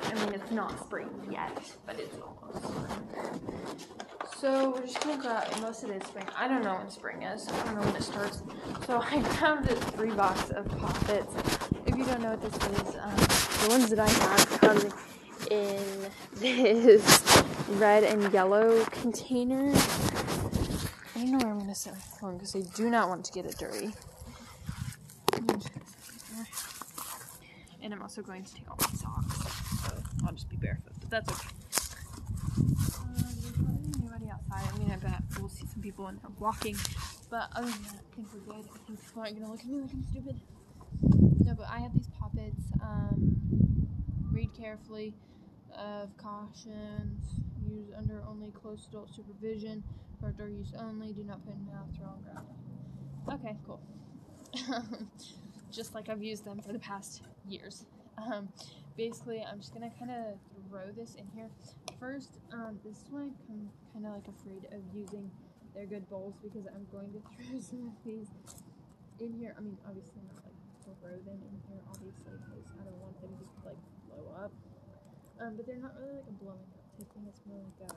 I 0.04 0.14
mean, 0.14 0.32
it's 0.32 0.50
not 0.50 0.80
spring 0.80 1.10
yet, 1.30 1.70
but 1.84 2.00
it's 2.00 2.16
almost. 2.16 2.72
So 4.38 4.70
we're 4.70 4.86
just 4.86 5.00
gonna 5.02 5.20
grab 5.20 5.46
unless 5.56 5.84
it 5.84 5.90
is 5.90 6.02
spring. 6.08 6.24
I 6.34 6.48
don't 6.48 6.64
know 6.64 6.76
when 6.76 6.88
spring 6.88 7.24
is. 7.24 7.46
I 7.46 7.64
don't 7.64 7.74
know 7.74 7.82
when 7.82 7.96
it 7.96 8.02
starts. 8.02 8.42
So 8.86 9.00
I 9.04 9.20
grabbed 9.36 9.70
a 9.70 9.76
three 9.76 10.12
box 10.12 10.48
of 10.48 10.66
poppets. 10.78 11.34
If 11.84 11.94
you 11.94 12.06
don't 12.06 12.22
know 12.22 12.30
what 12.30 12.40
this 12.40 12.54
is, 12.54 12.96
um, 12.96 13.16
the 13.16 13.66
ones 13.68 13.90
that 13.90 14.00
I 14.00 14.08
have 14.08 14.60
come 14.60 14.92
in 15.50 16.10
this 16.32 17.44
red 17.68 18.04
and 18.04 18.32
yellow 18.32 18.84
container. 18.86 19.72
I 21.14 21.18
don't 21.20 21.32
know 21.32 21.38
where 21.38 21.52
I'm 21.52 21.58
gonna 21.58 21.74
set 21.74 21.94
my 21.94 22.00
phone 22.00 22.38
because 22.38 22.54
I 22.56 22.62
do 22.74 22.90
not 22.90 23.08
want 23.08 23.24
to 23.26 23.32
get 23.32 23.46
it 23.46 23.56
dirty. 23.58 23.92
And 27.82 27.92
I'm 27.92 28.00
also 28.00 28.22
going 28.22 28.44
to 28.44 28.54
take 28.54 28.70
off 28.70 28.80
my 28.80 28.98
socks, 28.98 29.86
so 29.86 30.02
I'll 30.26 30.32
just 30.32 30.48
be 30.48 30.56
barefoot, 30.56 30.92
but 31.00 31.10
that's 31.10 31.30
okay. 31.30 31.48
Um, 32.98 33.34
outside? 34.32 34.72
I 34.72 34.78
mean, 34.78 34.90
I 34.90 34.96
bet 34.96 35.22
we'll 35.38 35.48
see 35.48 35.66
some 35.66 35.82
people 35.82 36.10
walking, 36.38 36.76
but 37.30 37.50
other 37.54 37.70
than 37.70 37.82
that, 37.82 37.94
I 37.94 38.14
think 38.14 38.28
we're 38.32 38.54
good. 38.54 38.64
I 38.72 38.78
think 38.86 39.00
people 39.04 39.22
aren't 39.22 39.38
gonna 39.38 39.52
look 39.52 39.60
at 39.60 39.66
me 39.66 39.80
like 39.80 39.90
I'm 39.92 40.04
stupid. 40.04 40.40
No, 41.44 41.54
but 41.54 41.66
I 41.68 41.78
have 41.80 41.92
these 41.94 42.08
poppets. 42.18 42.62
Um, 42.82 43.36
read 44.32 44.50
carefully 44.54 45.14
of 45.76 46.16
cautions. 46.16 47.43
Use 47.68 47.88
under 47.96 48.22
only 48.28 48.50
close 48.50 48.86
adult 48.88 49.14
supervision. 49.14 49.82
For 50.20 50.28
outdoor 50.28 50.48
use 50.48 50.72
only. 50.78 51.12
Do 51.12 51.24
not 51.24 51.44
put 51.44 51.54
in 51.54 51.66
mouth 51.66 51.88
or 52.00 52.08
on 52.08 52.22
ground. 52.22 52.48
Okay, 53.32 53.56
cool. 53.66 53.80
just 55.72 55.94
like 55.94 56.08
I've 56.08 56.22
used 56.22 56.44
them 56.44 56.60
for 56.60 56.72
the 56.72 56.78
past 56.78 57.22
years. 57.48 57.86
Um, 58.18 58.48
basically, 58.96 59.42
I'm 59.42 59.58
just 59.58 59.72
gonna 59.72 59.90
kind 59.98 60.10
of 60.10 60.38
throw 60.68 60.92
this 60.96 61.14
in 61.16 61.26
here. 61.34 61.48
First, 61.98 62.38
um, 62.52 62.78
this 62.84 62.98
is 62.98 63.06
why 63.10 63.22
I'm 63.48 63.70
kind 63.92 64.06
of 64.06 64.12
like 64.12 64.28
afraid 64.28 64.66
of 64.72 64.82
using 64.94 65.30
their 65.74 65.86
good 65.86 66.08
bowls 66.08 66.34
because 66.42 66.66
I'm 66.66 66.86
going 66.92 67.12
to 67.12 67.20
throw 67.34 67.60
some 67.60 67.90
of 67.90 67.96
these 68.04 68.28
in 69.20 69.32
here. 69.40 69.54
I 69.58 69.60
mean, 69.60 69.78
obviously 69.88 70.22
not 70.28 70.44
like 70.44 70.54
throw 71.00 71.16
them 71.24 71.40
in 71.42 71.56
here, 71.68 71.82
obviously, 71.90 72.38
because 72.38 72.70
I 72.78 72.84
don't 72.84 73.00
want 73.00 73.20
them 73.20 73.32
to 73.34 73.44
like 73.66 73.80
blow 74.06 74.24
up. 74.38 74.52
Um, 75.40 75.56
but 75.56 75.66
they're 75.66 75.82
not 75.82 75.94
really 75.98 76.14
like 76.14 76.30
a 76.30 76.36
blowing 76.38 76.70
up 76.78 76.83
type 76.98 77.12
thing. 77.12 77.26
It's 77.28 77.40
more 77.46 77.58
like 77.58 77.90
a, 77.90 77.92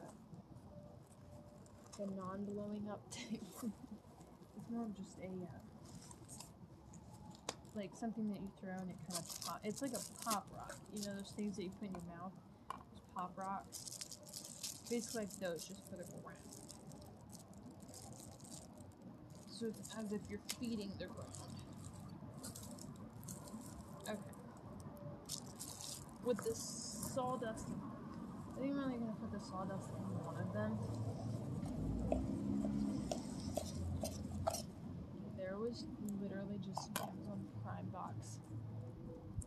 a 2.03 2.05
non-blowing 2.15 2.87
up 2.89 3.01
type. 3.11 3.41
it's 4.55 4.69
more 4.71 4.85
of 4.85 4.95
just 4.95 5.17
a 5.19 5.27
uh, 5.27 5.57
like 7.75 7.91
something 7.95 8.27
that 8.29 8.39
you 8.41 8.49
throw 8.59 8.73
and 8.73 8.89
it 8.89 8.95
kind 9.07 9.19
of 9.19 9.45
pop. 9.45 9.59
It's 9.63 9.81
like 9.81 9.93
a 9.93 10.23
pop 10.23 10.47
rock. 10.55 10.75
You 10.93 11.03
know 11.03 11.15
those 11.15 11.31
things 11.35 11.55
that 11.57 11.63
you 11.63 11.71
put 11.79 11.89
in 11.89 11.93
your 11.93 12.17
mouth. 12.17 12.33
Those 12.69 13.01
pop 13.15 13.33
rocks. 13.37 14.07
Basically 14.89 15.21
like 15.21 15.39
those, 15.39 15.65
just 15.65 15.81
for 15.89 15.97
the 15.97 16.05
ground. 16.23 16.37
So 19.59 19.67
it's 19.67 19.89
as 19.97 20.11
if 20.11 20.21
you're 20.29 20.39
feeding 20.59 20.91
the 20.97 21.05
ground. 21.05 21.33
Okay. 24.07 24.17
With 26.23 26.43
this 26.43 27.11
sawdust. 27.13 27.67
I 28.57 28.59
think 28.59 28.73
I'm 28.73 28.79
only 28.85 28.97
gonna 28.97 29.13
put 29.21 29.31
the 29.31 29.39
sawdust 29.39 29.89
in 29.89 30.01
one 30.25 30.37
of 30.41 30.51
them. 30.51 30.77
There 35.37 35.57
was 35.57 35.85
literally 36.19 36.57
just 36.65 36.89
Amazon 36.99 37.45
Prime 37.63 37.85
box. 37.93 38.39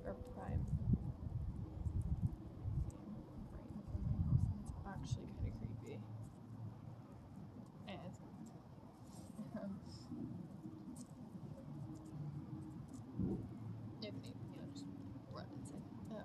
Or 0.07 0.14
Prime. 0.35 0.64
It's 4.62 4.73
actually 4.87 5.26
kind 5.43 5.52
of 5.52 5.59
creepy. 5.59 5.99
And 7.88 7.99
um, 9.59 9.71
if 14.00 14.07
anything, 14.07 14.35
I'll 14.57 14.71
just 14.73 14.87
run 15.35 15.47
inside. 15.59 15.83
Uh, 16.14 16.23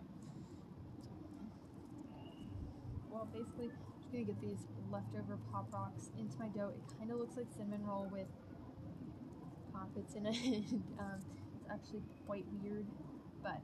well, 3.11 3.27
basically, 3.33 3.65
I'm 3.65 3.93
just 3.97 4.11
gonna 4.11 4.23
get 4.25 4.41
these 4.41 4.67
leftover 4.91 5.34
pop 5.51 5.67
rocks 5.73 6.09
into 6.17 6.37
my 6.39 6.47
dough. 6.47 6.73
It 6.75 6.97
kind 6.97 7.11
of 7.11 7.17
looks 7.17 7.37
like 7.37 7.47
cinnamon 7.55 7.85
roll 7.85 8.07
with 8.11 8.27
poppets 9.73 10.15
in 10.15 10.25
it. 10.25 10.35
um, 10.99 11.19
it's 11.55 11.65
actually 11.71 12.03
quite 12.25 12.45
weird, 12.61 12.85
but 13.43 13.61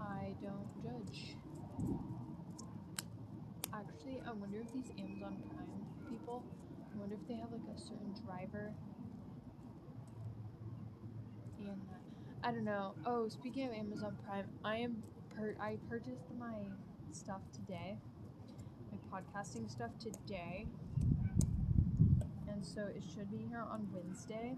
I 0.00 0.34
don't 0.42 0.68
judge. 0.82 1.36
Actually, 3.74 4.20
I 4.26 4.32
wonder 4.32 4.60
if 4.60 4.72
these 4.72 4.90
Amazon 4.98 5.36
Prime 5.54 5.86
people, 6.10 6.44
I 6.94 6.98
wonder 6.98 7.14
if 7.14 7.26
they 7.26 7.34
have 7.34 7.50
like 7.52 7.62
a 7.74 7.80
certain 7.80 8.14
driver. 8.24 8.72
And 11.58 11.80
I 12.44 12.50
don't 12.50 12.64
know. 12.64 12.94
Oh, 13.06 13.28
speaking 13.28 13.66
of 13.68 13.72
Amazon 13.72 14.16
Prime, 14.26 14.46
I 14.64 14.76
am 14.76 15.02
per- 15.36 15.56
I 15.60 15.78
purchased 15.88 16.26
my 16.38 16.54
stuff 17.12 17.40
today, 17.54 17.96
podcasting 19.12 19.70
stuff 19.70 19.90
today, 19.98 20.66
and 22.48 22.64
so 22.64 22.80
it 22.96 23.02
should 23.14 23.30
be 23.30 23.44
here 23.48 23.64
on 23.70 23.86
Wednesday. 23.92 24.56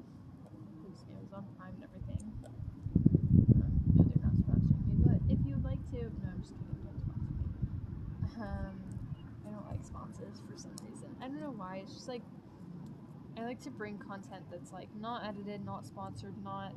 Amazon 1.35 1.45
Prime 1.59 1.75
and 1.75 1.85
everything. 1.85 2.33
No, 3.59 3.67
they're 4.05 4.23
not 4.23 4.35
sponsoring 4.39 4.87
me, 4.87 4.95
but 5.05 5.19
if 5.29 5.39
you'd 5.45 5.65
like 5.65 5.83
to, 5.91 6.03
no, 6.23 6.31
I'm 6.33 6.41
just 6.41 6.55
kidding. 6.55 6.79
Don't 6.85 7.01
sponsor 7.03 7.35
me. 8.39 8.45
Um, 8.45 8.79
I 9.47 9.51
don't 9.51 9.69
like 9.69 9.83
sponsors 9.83 10.41
for 10.49 10.57
some 10.57 10.75
reason. 10.89 11.09
I 11.21 11.27
don't 11.27 11.41
know 11.41 11.55
why. 11.57 11.79
It's 11.83 11.95
just 11.95 12.09
like 12.09 12.23
I 13.37 13.43
like 13.43 13.61
to 13.65 13.71
bring 13.71 13.99
content 13.99 14.45
that's 14.51 14.73
like 14.73 14.89
not 15.01 15.25
edited, 15.27 15.65
not 15.65 15.87
sponsored, 15.87 16.35
not 16.45 16.75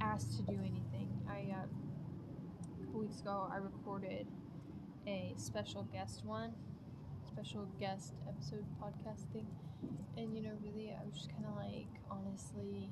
asked 0.00 0.36
to 0.36 0.42
do 0.42 0.58
anything. 0.60 1.08
I 1.28 1.46
uh, 1.52 1.64
a 1.64 2.84
couple 2.84 3.00
weeks 3.00 3.20
ago 3.20 3.48
I 3.50 3.56
recorded 3.56 4.26
a 5.06 5.32
special 5.36 5.84
guest 5.92 6.24
one, 6.24 6.52
special 7.34 7.66
guest 7.80 8.14
episode 8.28 8.64
podcast 8.80 9.26
thing, 9.32 9.46
and 10.16 10.36
you 10.36 10.40
know 10.40 10.52
really 10.62 10.94
I 10.94 11.04
was 11.04 11.16
just 11.16 11.30
kind 11.30 11.44
of 11.46 11.56
like 11.56 11.90
honestly 12.08 12.90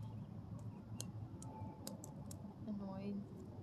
annoyed 2.67 3.23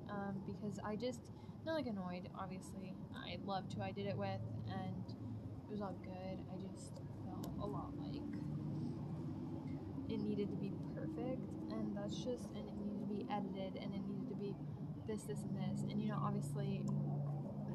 um, 0.09 0.39
because 0.47 0.79
I 0.85 0.95
just 0.95 1.19
not 1.65 1.75
like 1.75 1.87
annoyed 1.87 2.29
obviously. 2.39 2.95
I 3.13 3.37
loved 3.45 3.73
who 3.73 3.81
I 3.81 3.91
did 3.91 4.07
it 4.07 4.15
with 4.15 4.39
and 4.69 5.03
it 5.09 5.69
was 5.69 5.81
all 5.81 5.95
good. 6.01 6.39
I 6.47 6.55
just 6.71 6.93
felt 7.27 7.51
a 7.61 7.65
lot 7.67 7.91
like 7.99 8.23
it 10.07 10.21
needed 10.21 10.49
to 10.49 10.55
be 10.55 10.71
perfect 10.95 11.43
and 11.71 11.91
that's 11.95 12.15
just 12.15 12.47
and 12.55 12.63
it 12.63 12.75
needed 12.79 12.99
to 13.03 13.09
be 13.13 13.27
edited 13.29 13.83
and 13.83 13.93
it 13.93 14.01
needed 14.07 14.29
to 14.29 14.35
be 14.35 14.55
this 15.05 15.23
this 15.23 15.43
and 15.43 15.59
this. 15.59 15.83
And 15.91 16.01
you 16.01 16.07
know 16.07 16.19
obviously 16.23 16.81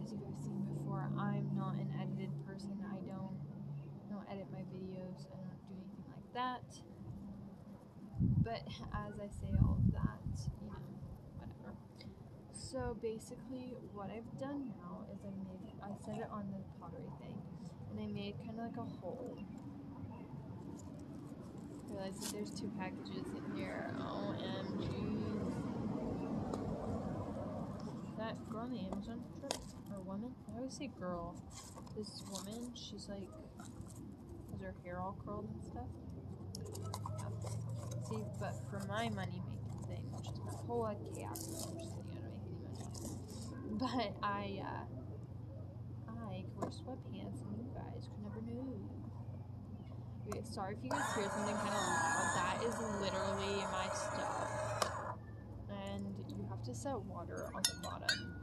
as 0.03 0.13
you 0.13 0.19
guys 0.19 0.41
seen 0.43 0.65
before 0.69 1.09
i'm 1.17 1.49
not 1.57 1.75
an 1.75 1.89
edited 2.01 2.29
person 2.55 2.79
i 2.87 3.03
don't 3.11 3.35
I 4.07 4.15
don't 4.15 4.27
edit 4.31 4.47
my 4.53 4.63
videos 4.71 5.27
i 5.27 5.43
don't 5.43 5.59
do 5.67 5.75
anything 5.75 6.07
like 6.07 6.31
that 6.39 6.63
but 8.47 8.63
as 8.95 9.15
i 9.19 9.27
say 9.27 9.51
all 9.59 9.79
of 9.83 9.91
that 9.91 10.23
you 10.63 10.71
know 10.71 10.79
whatever 11.35 11.75
so 12.53 12.97
basically 13.03 13.75
what 13.93 14.07
i've 14.15 14.31
done 14.39 14.71
now 14.79 15.03
is 15.11 15.19
i 15.27 15.35
made 15.43 15.67
i 15.83 15.91
set 16.07 16.23
it 16.23 16.31
on 16.31 16.47
the 16.55 16.63
pottery 16.79 17.11
thing 17.19 17.35
and 17.91 17.99
i 17.99 18.07
made 18.07 18.39
kind 18.47 18.59
of 18.61 18.71
like 18.71 18.79
a 18.79 18.89
hole 19.03 19.37
I 21.95 21.97
realized 21.97 22.23
that 22.23 22.33
there's 22.33 22.51
two 22.51 22.71
packages 22.77 23.23
in 23.23 23.57
here. 23.57 23.95
OMG. 24.01 24.85
That 28.19 28.51
girl 28.51 28.63
on 28.63 28.71
the 28.73 28.81
Amazon 28.81 29.23
trip? 29.39 29.64
Or 29.95 30.01
woman? 30.01 30.35
I 30.53 30.59
always 30.59 30.75
say 30.75 30.91
girl. 30.99 31.37
This 31.97 32.23
woman, 32.33 32.73
she's 32.75 33.09
like, 33.09 33.29
has 34.51 34.61
her 34.61 34.75
hair 34.85 34.99
all 35.01 35.17
curled 35.25 35.49
and 35.49 35.63
stuff. 35.63 35.87
See, 38.09 38.25
but 38.41 38.57
for 38.69 38.85
my 38.89 39.09
money 39.11 39.41
making 39.47 39.87
thing, 39.87 40.05
which 40.11 40.27
is 40.29 40.41
my 40.45 40.53
whole 40.67 40.91
chaos, 41.15 41.47
I'm 41.47 41.55
just 41.55 41.63
I 41.63 41.69
don't 41.69 41.77
make 41.77 41.87
any 41.95 42.19
money. 42.19 43.15
But 43.79 44.27
I, 44.27 44.61
uh, 44.67 44.85
I 46.09 46.43
can 46.43 46.57
wear 46.57 46.71
sweatpants 46.71 47.43
and 47.47 47.57
you 47.59 47.71
guys 47.73 48.09
could 48.11 48.23
never 48.25 48.43
know. 48.43 48.75
Okay, 50.29 50.43
sorry 50.51 50.75
if 50.75 50.83
you 50.83 50.91
guys 50.91 51.15
hear 51.15 51.31
something 51.31 51.55
kind 51.55 51.69
of 51.69 51.75
loud. 51.75 52.33
That 52.35 52.65
is 52.67 52.75
literally 53.01 53.63
my 53.71 53.89
stuff. 53.95 55.19
And 55.71 56.05
you 56.37 56.45
have 56.51 56.63
to 56.65 56.75
set 56.75 56.99
water 57.03 57.51
on 57.55 57.63
the 57.63 57.77
bottom. 57.83 58.34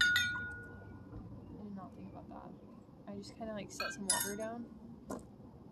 Just 3.18 3.38
kind 3.38 3.50
of 3.50 3.56
like 3.56 3.72
set 3.72 3.91
some 3.94 4.08
water 4.08 4.36
down. 4.36 4.65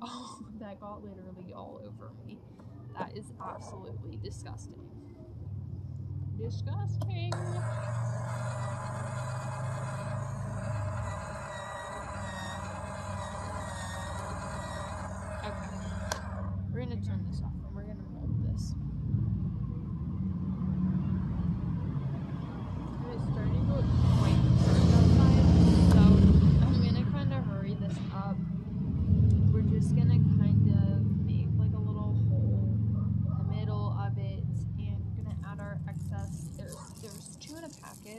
Oh, 0.02 0.40
that 0.60 0.80
got 0.80 1.04
literally 1.04 1.54
all 1.54 1.82
over 1.86 2.12
me. 2.26 2.38
That 2.98 3.16
is 3.18 3.26
absolutely 3.42 4.20
disgusting. 4.24 4.82
Disgusting. 6.38 7.32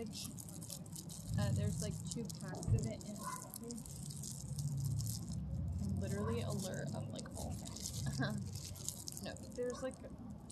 Package. 0.01 0.27
Uh, 1.39 1.49
there's 1.55 1.83
like 1.83 1.93
two 2.13 2.25
packs 2.43 2.67
of 2.67 2.87
it 2.87 2.99
in 3.09 3.17
package. 3.17 3.81
I'm 5.83 6.01
literally 6.01 6.43
alert 6.43 6.89
of 6.95 7.05
like 7.13 7.29
all. 7.37 7.55
things. 7.59 8.03
no, 9.25 9.33
there's 9.57 9.83
like 9.83 9.95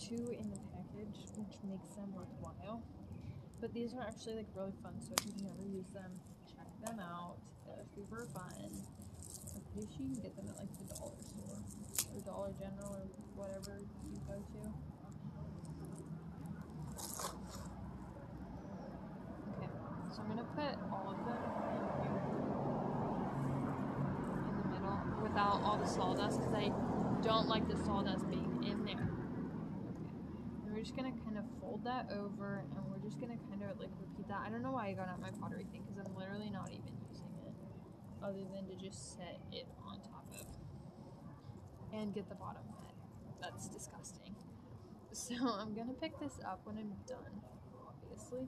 two 0.00 0.36
in 0.38 0.50
the 0.50 0.58
package, 0.72 1.16
which 1.36 1.56
makes 1.64 1.88
them 1.96 2.12
worthwhile. 2.14 2.82
But 3.60 3.74
these 3.74 3.94
are 3.94 4.02
actually 4.06 4.36
like 4.36 4.46
really 4.54 4.72
fun, 4.82 4.94
so 5.00 5.12
if 5.18 5.26
you've 5.26 5.42
never 5.42 5.66
used 5.68 5.92
them, 5.92 6.12
check 6.46 6.68
them 6.84 7.00
out. 7.00 7.36
They're 7.66 7.84
super 7.94 8.26
fun. 8.32 8.52
I'm 9.54 9.62
pretty 9.72 9.88
sure 9.96 10.06
you 10.06 10.14
can 10.14 10.22
get 10.22 10.36
them 10.36 10.48
at 10.48 10.58
like 10.58 10.72
the 10.78 10.94
dollar 10.94 11.18
store 11.24 11.58
or 12.14 12.20
Dollar 12.20 12.52
General 12.60 12.94
or 12.94 13.06
whatever 13.34 13.80
you 14.12 14.20
go 14.26 14.34
to. 14.34 14.72
Okay, 19.58 19.97
so 20.10 20.22
I'm 20.22 20.28
gonna 20.28 20.48
put 20.56 20.74
all 20.90 21.10
of 21.12 21.18
them 21.26 21.38
in 24.48 24.56
the 24.62 24.68
middle 24.72 24.98
without 25.22 25.60
all 25.62 25.76
the 25.76 25.86
sawdust 25.86 26.40
because 26.40 26.54
I 26.54 26.72
don't 27.22 27.48
like 27.48 27.68
the 27.68 27.76
sawdust 27.76 28.28
being 28.30 28.64
in 28.64 28.84
there. 28.84 28.94
Okay, 28.94 29.92
and 30.64 30.72
we're 30.72 30.80
just 30.80 30.96
gonna 30.96 31.12
kind 31.24 31.36
of 31.36 31.44
fold 31.60 31.84
that 31.84 32.08
over 32.12 32.64
and 32.74 32.84
we're 32.90 33.04
just 33.04 33.20
gonna 33.20 33.36
kind 33.50 33.62
of 33.62 33.78
like 33.78 33.90
repeat 34.00 34.28
that. 34.28 34.40
I 34.46 34.50
don't 34.50 34.62
know 34.62 34.72
why 34.72 34.88
I 34.88 34.92
got 34.92 35.08
out 35.08 35.20
my 35.20 35.30
pottery 35.40 35.66
thing 35.70 35.82
because 35.86 36.04
I'm 36.04 36.16
literally 36.16 36.50
not 36.50 36.70
even 36.70 36.96
using 37.10 37.32
it 37.44 37.52
other 38.22 38.44
than 38.54 38.66
to 38.68 38.74
just 38.76 39.16
set 39.16 39.38
it 39.52 39.66
on 39.86 40.00
top 40.00 40.24
of 40.32 40.46
and 41.92 42.14
get 42.14 42.28
the 42.28 42.34
bottom 42.34 42.62
wet. 42.80 42.94
That's 43.40 43.68
disgusting. 43.68 44.34
So 45.10 45.34
I'm 45.34 45.74
gonna 45.74 45.94
pick 45.94 46.20
this 46.20 46.38
up 46.46 46.60
when 46.64 46.76
I'm 46.76 46.92
done, 47.08 47.40
obviously. 47.88 48.46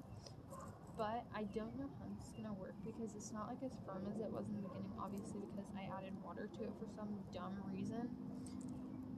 But 1.00 1.24
I 1.32 1.48
don't 1.56 1.72
know 1.80 1.88
how 1.96 2.04
this 2.12 2.28
is 2.28 2.36
gonna 2.36 2.52
work 2.60 2.76
because 2.84 3.16
it's 3.16 3.32
not 3.32 3.48
like 3.48 3.64
as 3.64 3.72
firm 3.88 4.04
as 4.12 4.20
it 4.20 4.28
was 4.28 4.44
in 4.52 4.60
the 4.60 4.68
beginning, 4.68 4.92
obviously 5.00 5.40
because 5.48 5.64
I 5.72 5.88
added 5.96 6.12
water 6.20 6.44
to 6.44 6.60
it 6.60 6.76
for 6.76 6.84
some 6.92 7.08
dumb 7.32 7.56
reason. 7.72 8.04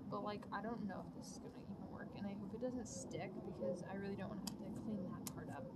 But 0.07 0.23
like 0.23 0.47
I 0.55 0.63
don't 0.63 0.87
know 0.87 1.03
if 1.03 1.11
this 1.19 1.35
is 1.35 1.39
gonna 1.43 1.59
even 1.59 1.83
work 1.91 2.07
and 2.15 2.23
I 2.23 2.39
hope 2.39 2.55
it 2.55 2.63
doesn't 2.63 2.87
stick 2.87 3.35
because 3.43 3.83
I 3.91 3.99
really 3.99 4.15
don't 4.15 4.31
want 4.31 4.47
to 4.47 4.53
have 4.55 4.63
to 4.63 4.79
clean 4.87 5.03
that 5.11 5.27
part 5.35 5.51
up. 5.51 5.67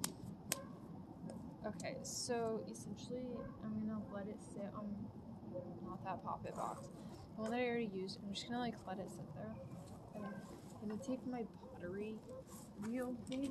Okay, 1.75 1.99
so 2.07 2.63
essentially 2.71 3.27
I'm 3.67 3.75
gonna 3.83 3.99
let 4.15 4.31
it 4.31 4.39
sit 4.39 4.71
on 4.79 4.87
not 5.83 6.07
that 6.07 6.23
pop 6.23 6.47
it 6.47 6.55
box. 6.55 6.87
The 7.35 7.43
one 7.43 7.51
that 7.51 7.59
I 7.59 7.67
already 7.67 7.91
used, 7.91 8.23
I'm 8.23 8.33
just 8.33 8.47
gonna 8.47 8.63
like 8.63 8.79
let 8.87 9.03
it 9.03 9.11
sit 9.11 9.27
there. 9.35 9.59
And 10.15 10.23
I'm 10.23 10.87
gonna 10.87 11.03
take 11.03 11.27
my 11.27 11.43
pottery 11.75 12.15
wheel 12.87 13.19
thing. 13.27 13.51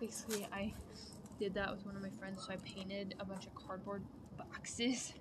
Basically, 0.00 0.46
I 0.52 0.72
did 1.38 1.54
that 1.54 1.70
with 1.70 1.84
one 1.84 1.96
of 1.96 2.02
my 2.02 2.10
friends. 2.18 2.44
So 2.46 2.52
I 2.52 2.56
painted 2.64 3.14
a 3.20 3.24
bunch 3.24 3.46
of 3.46 3.54
cardboard 3.54 4.02
boxes, 4.38 5.12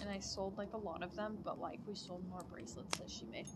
and 0.00 0.08
I 0.10 0.20
sold 0.20 0.56
like 0.56 0.72
a 0.74 0.78
lot 0.78 1.02
of 1.02 1.14
them. 1.16 1.38
But 1.44 1.60
like, 1.60 1.80
we 1.86 1.94
sold 1.94 2.22
more 2.28 2.44
bracelets 2.52 2.98
that 2.98 3.10
she 3.10 3.26
made. 3.26 3.46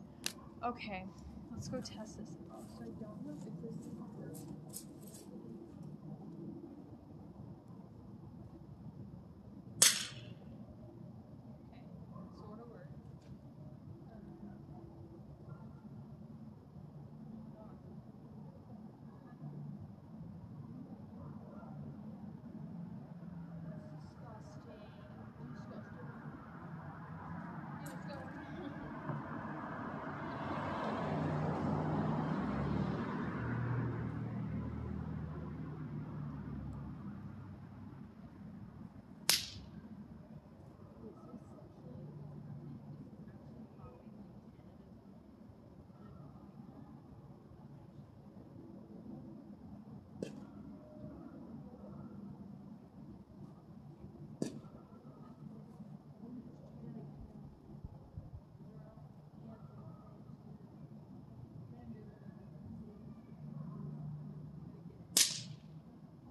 Okay, 0.64 1.04
let's 1.52 1.68
go 1.68 1.80
test 1.80 2.18
this 2.18 2.30
out. 2.52 2.64
So 2.76 2.82
I 2.82 2.86
don't 3.00 3.24
know 3.24 3.36
if 3.46 3.62
this 3.62 3.86
is 3.86 3.92
work. 4.18 4.34
Okay, 11.88 12.32
sort 12.40 12.60
of 12.60 12.72
worked. 12.72 12.92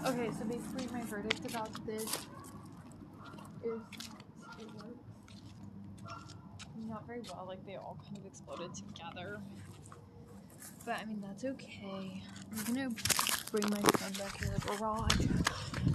Okay, 0.06 0.30
so 0.38 0.44
basically 0.44 0.86
my 0.92 1.02
verdict 1.02 1.50
about 1.50 1.70
this 1.84 2.04
is 2.04 2.10
it 3.64 4.68
works. 4.76 5.02
Not 6.88 7.06
very 7.06 7.22
well, 7.22 7.44
like 7.48 7.64
they 7.66 7.74
all 7.76 7.98
kind 8.04 8.16
of 8.18 8.24
exploded 8.24 8.70
together. 8.74 9.40
But 10.84 11.00
I 11.00 11.04
mean 11.06 11.20
that's 11.26 11.44
okay. 11.44 12.22
I'm 12.52 12.74
gonna 12.74 12.90
bring 13.50 13.68
my 13.70 13.80
phone 13.80 14.12
back 14.12 14.40
in 14.42 14.52
the 14.52 14.60
garage 14.60 15.26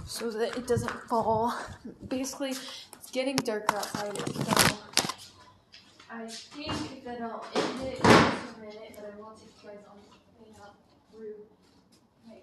so 0.06 0.30
that 0.30 0.56
it 0.56 0.66
doesn't 0.66 1.08
fall. 1.08 1.54
Basically, 2.08 2.50
it's 2.50 3.10
getting 3.12 3.36
darker 3.36 3.76
outside, 3.76 4.18
so 4.18 4.76
I 6.10 6.26
think 6.26 7.04
that 7.04 7.22
I'll 7.22 7.46
end 7.54 7.80
it 7.88 7.96
in 7.96 8.02
just 8.02 8.56
a 8.56 8.60
minute, 8.60 8.92
but 8.94 9.14
I 9.14 9.18
will 9.18 9.30
take 9.34 9.48
you 9.62 9.68
guys 9.70 9.78
on 9.90 9.96
clean 10.38 10.54
up 10.60 10.76
through 11.10 11.46
my 12.28 12.34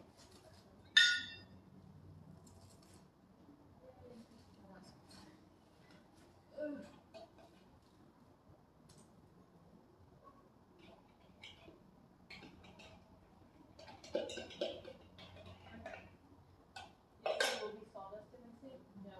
Will 17.62 17.70
be 17.72 17.86
sawdust 17.94 18.34
in 18.34 18.40
my 18.42 18.52
sink? 18.62 18.80
No. 19.06 19.12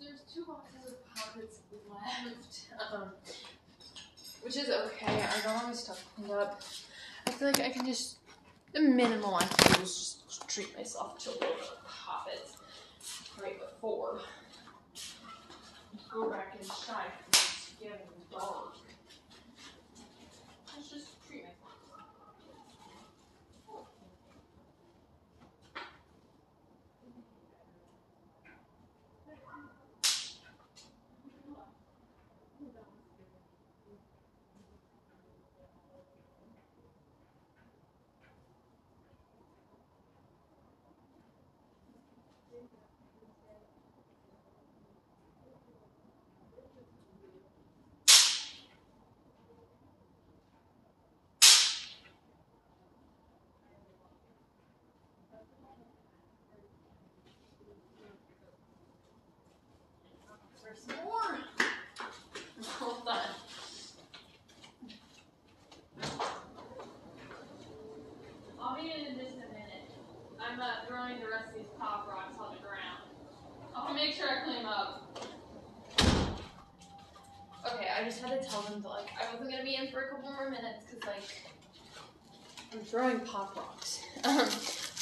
There's 0.00 0.20
two 0.32 0.44
left, 1.36 2.68
um, 2.92 3.10
which 4.42 4.56
is 4.56 4.68
okay. 4.70 5.06
I 5.06 5.40
got 5.44 5.62
all 5.62 5.68
my 5.68 5.74
stuff 5.74 6.04
cleaned 6.14 6.32
up. 6.32 6.60
I 7.26 7.30
feel 7.30 7.48
like 7.48 7.60
I 7.60 7.70
can 7.70 7.86
just 7.86 8.18
the 8.72 8.80
minimal 8.80 9.34
I 9.36 9.44
can 9.44 9.72
do 9.72 9.82
is 9.82 10.16
just 10.26 10.48
treat 10.48 10.76
myself 10.76 11.18
to 11.20 11.30
a 11.30 11.32
little 11.32 11.48
bit 11.48 11.62
of 11.62 11.88
poppets 11.88 12.56
right 13.40 13.58
before 13.58 14.20
go 16.12 16.30
back 16.30 16.56
inside 16.60 17.10
it's 17.28 17.70
getting 17.80 17.98
dark. 18.30 18.74
Let's 20.76 20.90
just 20.90 21.08
treat 21.26 21.42
myself. 21.42 21.64
There's 60.64 60.78
some 60.78 61.04
more. 61.04 61.38
Hold 62.78 63.06
on. 63.06 63.20
I'll 68.60 68.74
be 68.74 68.90
in 68.90 69.06
in 69.06 69.14
just 69.14 69.36
a 69.36 69.40
minute. 69.40 69.90
I'm 70.40 70.58
uh, 70.58 70.64
throwing 70.88 71.20
the 71.20 71.26
rest 71.28 71.48
of 71.50 71.54
these 71.54 71.66
pop 71.78 72.08
rocks 72.08 72.36
on 72.40 72.54
the 72.54 72.62
ground. 72.62 73.02
I'll 73.76 73.92
make 73.92 74.14
sure 74.14 74.26
I 74.26 74.44
clean 74.44 74.62
them 74.62 74.66
up. 74.66 75.28
Okay, 77.74 77.88
I 77.96 78.04
just 78.04 78.22
had 78.22 78.30
to 78.30 78.33
tell 78.48 78.62
them 78.62 78.82
that 78.82 78.88
like 78.88 79.10
I 79.20 79.32
wasn't 79.32 79.50
gonna 79.50 79.64
be 79.64 79.76
in 79.76 79.88
for 79.88 80.02
a 80.02 80.08
couple 80.10 80.30
more 80.32 80.50
minutes 80.50 80.84
because 80.90 81.06
like 81.06 81.30
I'm 82.72 82.80
throwing 82.80 83.20
pop 83.20 83.56
rocks, 83.56 84.00
um, 84.24 84.46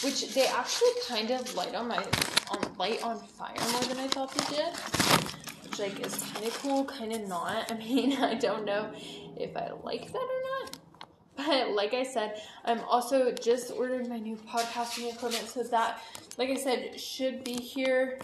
which 0.05 0.35
they 0.35 0.47
actually 0.47 0.91
kind 1.09 1.31
of 1.31 1.55
light 1.55 1.75
on 1.75 1.89
my 1.89 2.05
on 2.51 2.77
light 2.77 3.03
on 3.03 3.19
fire 3.19 3.55
more 3.73 3.83
than 3.83 3.99
I 3.99 4.09
thought 4.09 4.35
they 4.35 4.57
did 4.57 4.75
which 5.73 5.79
like 5.79 6.07
is 6.07 6.15
kind 6.15 6.47
of 6.47 6.55
cool, 6.59 6.85
kind 6.85 7.13
of 7.13 7.27
not. 7.29 7.71
I 7.71 7.75
mean, 7.79 8.15
I 8.23 8.35
don't 8.35 8.65
know 8.65 8.91
if 9.37 9.57
I 9.57 9.71
like 9.83 10.13
that 10.13 10.19
or 10.19 10.43
not. 10.61 10.77
But 11.35 11.71
like 11.71 11.95
I 11.95 12.03
said, 12.03 12.41
I'm 12.65 12.81
also 12.81 13.33
just 13.33 13.73
ordered 13.73 14.09
my 14.09 14.19
new 14.19 14.37
podcasting 14.37 15.13
equipment, 15.13 15.49
so 15.49 15.63
that, 15.63 16.01
like 16.37 16.51
I 16.51 16.57
said, 16.57 17.01
should 17.01 17.43
be 17.43 17.55
here 17.55 18.19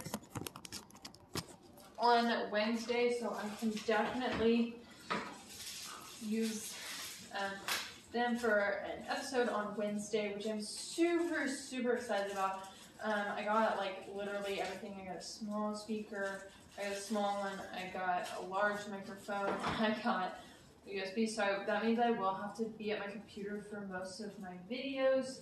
on 1.97 2.51
Wednesday. 2.51 3.15
So 3.19 3.35
I 3.35 3.49
can 3.59 3.71
definitely 3.87 4.75
use 6.25 6.75
um, 7.33 7.51
them 8.11 8.37
for 8.37 8.83
an 8.85 9.03
episode 9.09 9.49
on 9.49 9.75
Wednesday, 9.77 10.33
which 10.35 10.47
I'm 10.47 10.61
super 10.61 11.47
super 11.47 11.93
excited 11.93 12.31
about. 12.31 12.67
Um, 13.03 13.23
I 13.35 13.43
got 13.43 13.77
like 13.77 14.07
literally 14.13 14.61
everything. 14.61 14.95
I 15.01 15.07
got 15.07 15.17
a 15.17 15.23
small 15.23 15.75
speaker. 15.75 16.43
I 16.77 16.83
got 16.83 16.91
a 16.93 16.99
small 17.01 17.39
one. 17.39 17.59
I 17.73 17.93
got 17.93 18.27
a 18.39 18.45
large 18.45 18.79
microphone. 18.89 19.53
I 19.79 19.95
got 20.03 20.39
a 20.87 20.89
USB. 20.89 21.29
So 21.29 21.63
that 21.65 21.85
means 21.85 21.99
I 21.99 22.11
will 22.11 22.33
have 22.33 22.55
to 22.57 22.63
be 22.63 22.91
at 22.91 22.99
my 22.99 23.07
computer 23.07 23.65
for 23.69 23.81
most 23.81 24.19
of 24.19 24.31
my 24.39 24.53
videos 24.69 25.39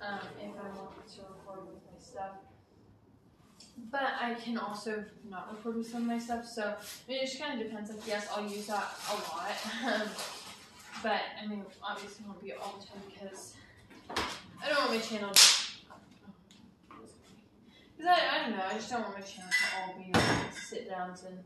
um, 0.00 0.20
if 0.40 0.50
I 0.50 0.68
want 0.78 1.08
to 1.14 1.20
record 1.22 1.66
with 1.66 1.82
my 1.92 1.98
stuff. 1.98 2.32
But 3.90 4.14
I 4.20 4.34
can 4.34 4.56
also 4.58 5.04
not 5.28 5.50
record 5.52 5.76
with 5.76 5.90
some 5.90 6.02
of 6.02 6.08
my 6.08 6.18
stuff. 6.18 6.46
So 6.46 6.62
I 6.62 7.10
mean, 7.10 7.22
it 7.22 7.26
just 7.26 7.40
kind 7.40 7.60
of 7.60 7.66
depends. 7.66 7.90
Like, 7.90 8.06
yes, 8.06 8.28
I'll 8.34 8.42
use 8.42 8.66
that 8.66 8.92
a 9.10 9.14
lot. 9.14 10.08
But 11.02 11.20
I 11.42 11.46
mean, 11.48 11.64
obviously, 11.82 12.24
won't 12.26 12.40
be 12.40 12.52
all 12.52 12.78
the 12.78 12.86
time 12.86 13.02
because 13.12 13.54
I 14.62 14.68
don't 14.68 14.78
want 14.78 14.90
my 14.92 15.00
channel. 15.00 15.30
Because 17.96 18.06
I, 18.06 18.18
I 18.30 18.42
don't 18.42 18.56
know, 18.56 18.64
I 18.64 18.74
just 18.74 18.90
don't 18.90 19.02
want 19.02 19.14
my 19.18 19.24
channel 19.24 19.50
to 19.50 19.80
all 19.80 19.98
be 19.98 20.12
like, 20.12 20.52
sit 20.56 20.88
downs 20.88 21.24
and 21.24 21.38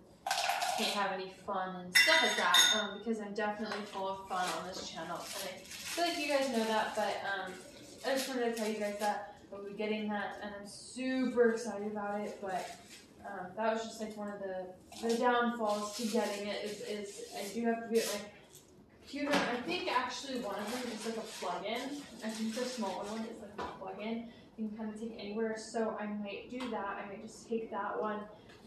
can't 0.77 0.91
have 0.91 1.13
any 1.13 1.33
fun 1.47 1.77
and 1.77 1.97
stuff 1.97 2.23
like 2.23 2.37
that. 2.37 2.59
Um, 2.77 2.99
because 2.99 3.21
I'm 3.21 3.33
definitely 3.33 3.83
full 3.87 4.09
of 4.09 4.29
fun 4.29 4.47
on 4.61 4.69
this 4.69 4.91
channel, 4.91 5.17
and 5.17 5.49
I 5.49 5.59
feel 5.65 6.05
like 6.05 6.19
you 6.19 6.29
guys 6.29 6.51
know 6.51 6.65
that. 6.65 6.95
But 6.95 7.17
um, 7.25 7.53
I 8.07 8.13
just 8.13 8.29
wanted 8.29 8.55
to 8.55 8.61
tell 8.61 8.69
you 8.69 8.79
guys 8.79 8.99
that 9.01 9.36
I'll 9.57 9.65
be 9.65 9.77
getting 9.77 10.09
that, 10.09 10.41
and 10.43 10.53
I'm 10.61 10.67
super 10.67 11.53
excited 11.53 11.93
about 11.93 12.21
it. 12.21 12.39
But 12.41 12.71
um, 13.25 13.47
that 13.57 13.73
was 13.73 13.85
just 13.85 14.01
like 14.01 14.17
one 14.17 14.29
of 14.29 14.41
the 14.41 15.09
the 15.09 15.17
downfalls 15.17 15.97
to 15.97 16.07
getting 16.07 16.49
it 16.49 16.65
is, 16.65 16.81
is 16.83 17.25
I 17.37 17.53
do 17.55 17.65
have 17.67 17.85
to 17.85 17.89
be 17.89 18.01
at 18.01 18.07
my 18.07 18.21
computer. 19.01 19.35
I 19.35 19.61
think 19.63 19.91
actually 19.91 20.41
one 20.41 20.57
of 20.57 20.71
them 20.71 20.93
is 20.93 21.07
like 21.07 21.17
a 21.17 21.21
plug-in. 21.21 22.03
I 22.25 22.31
think 22.31 22.55
the 22.55 22.65
smaller 22.65 23.05
one 23.05 23.21
is 23.21 23.41
like 23.41 23.69
a 23.69 23.73
plug-in 23.79 24.29
you 24.59 24.69
can 24.69 24.77
kind 24.77 24.95
of 24.95 25.01
take 25.01 25.17
anywhere. 25.19 25.57
So 25.59 25.97
I 26.01 26.07
might 26.07 26.51
do 26.51 26.59
that. 26.71 27.05
I 27.05 27.09
might 27.09 27.23
just 27.27 27.49
take 27.49 27.71
that 27.71 28.01
one. 28.01 28.21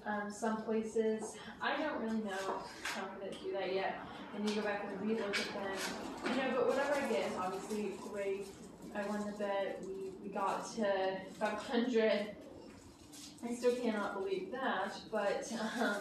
Um, 0.06 0.32
some 0.32 0.62
places 0.64 1.36
I 1.62 1.76
don't 1.78 2.02
really 2.02 2.24
know 2.24 2.64
how 2.84 3.02
I'm 3.02 3.20
gonna 3.20 3.32
do 3.32 3.52
that 3.54 3.74
yet. 3.74 4.00
And 4.36 4.50
you 4.50 4.56
go 4.56 4.62
back 4.62 4.86
and 4.88 5.10
relook 5.10 5.30
at 5.30 5.54
them. 5.54 6.32
You 6.32 6.36
know, 6.36 6.56
but 6.56 6.68
whatever 6.68 6.94
I 6.94 7.10
get 7.10 7.28
is 7.28 7.38
obviously 7.38 7.94
great. 8.12 8.48
I 8.96 9.06
won 9.08 9.26
the 9.26 9.38
bet. 9.38 9.82
We 9.86 10.09
got 10.34 10.66
to 10.76 11.18
500. 11.40 12.28
I 13.42 13.56
still 13.56 13.76
cannot 13.76 14.16
believe 14.16 14.52
that, 14.52 14.94
but 15.12 15.52
um, 15.80 15.96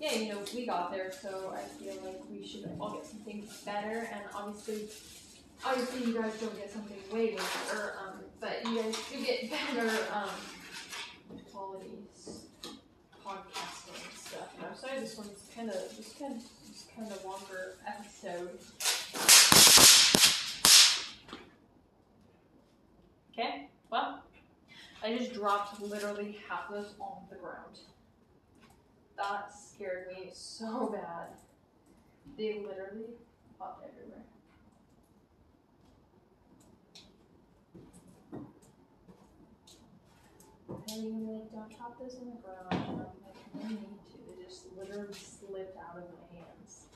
yeah, 0.00 0.14
you 0.14 0.32
know, 0.32 0.38
we 0.54 0.64
got 0.64 0.90
there, 0.90 1.12
so 1.12 1.54
I 1.54 1.60
feel 1.82 1.94
like 2.04 2.22
we 2.30 2.46
should 2.46 2.70
all 2.80 2.92
get 2.92 3.06
something 3.06 3.46
better. 3.66 4.08
And 4.12 4.22
obviously, 4.34 4.88
obviously, 5.64 6.06
you 6.06 6.20
guys 6.20 6.32
don't 6.40 6.56
get 6.56 6.72
something 6.72 6.96
way 7.12 7.34
better. 7.34 7.94
Um, 8.00 8.20
but 8.40 8.64
you 8.64 8.82
guys 8.82 8.96
do 9.12 9.22
get 9.22 9.50
better 9.50 9.90
um, 10.14 10.30
quality 11.52 11.98
podcasting 13.26 14.16
stuff. 14.16 14.54
And 14.56 14.66
I'm 14.68 14.76
sorry 14.76 15.00
this 15.00 15.18
one's 15.18 15.50
kind 15.54 15.68
of 15.68 15.96
just 15.96 16.18
kind 16.18 16.36
of 16.36 16.42
just 16.72 16.94
kind 16.96 17.12
of 17.12 17.24
longer 17.24 17.76
episode. 17.86 18.58
Okay, 23.40 23.68
well, 23.90 24.22
I 25.02 25.16
just 25.16 25.32
dropped 25.32 25.80
literally 25.80 26.36
half 26.46 26.68
of 26.68 26.84
this 26.84 26.92
on 27.00 27.22
the 27.30 27.36
ground. 27.36 27.78
That 29.16 29.50
scared 29.50 30.08
me 30.08 30.28
so 30.34 30.90
bad. 30.92 31.28
They 32.36 32.62
literally 32.62 33.14
popped 33.58 33.82
everywhere. 33.88 34.26
And 40.92 41.02
you 41.02 41.12
like, 41.32 41.50
don't 41.50 41.78
drop 41.78 41.98
this 41.98 42.16
in 42.20 42.26
the 42.26 42.36
ground. 42.42 42.66
I'm 42.70 42.98
like, 42.98 43.70
need 43.70 43.78
to. 43.78 44.36
They 44.36 44.44
just 44.44 44.66
literally 44.76 45.14
slipped 45.14 45.78
out 45.78 45.96
of 45.96 46.04
my 46.12 46.38
hands. 46.38 46.88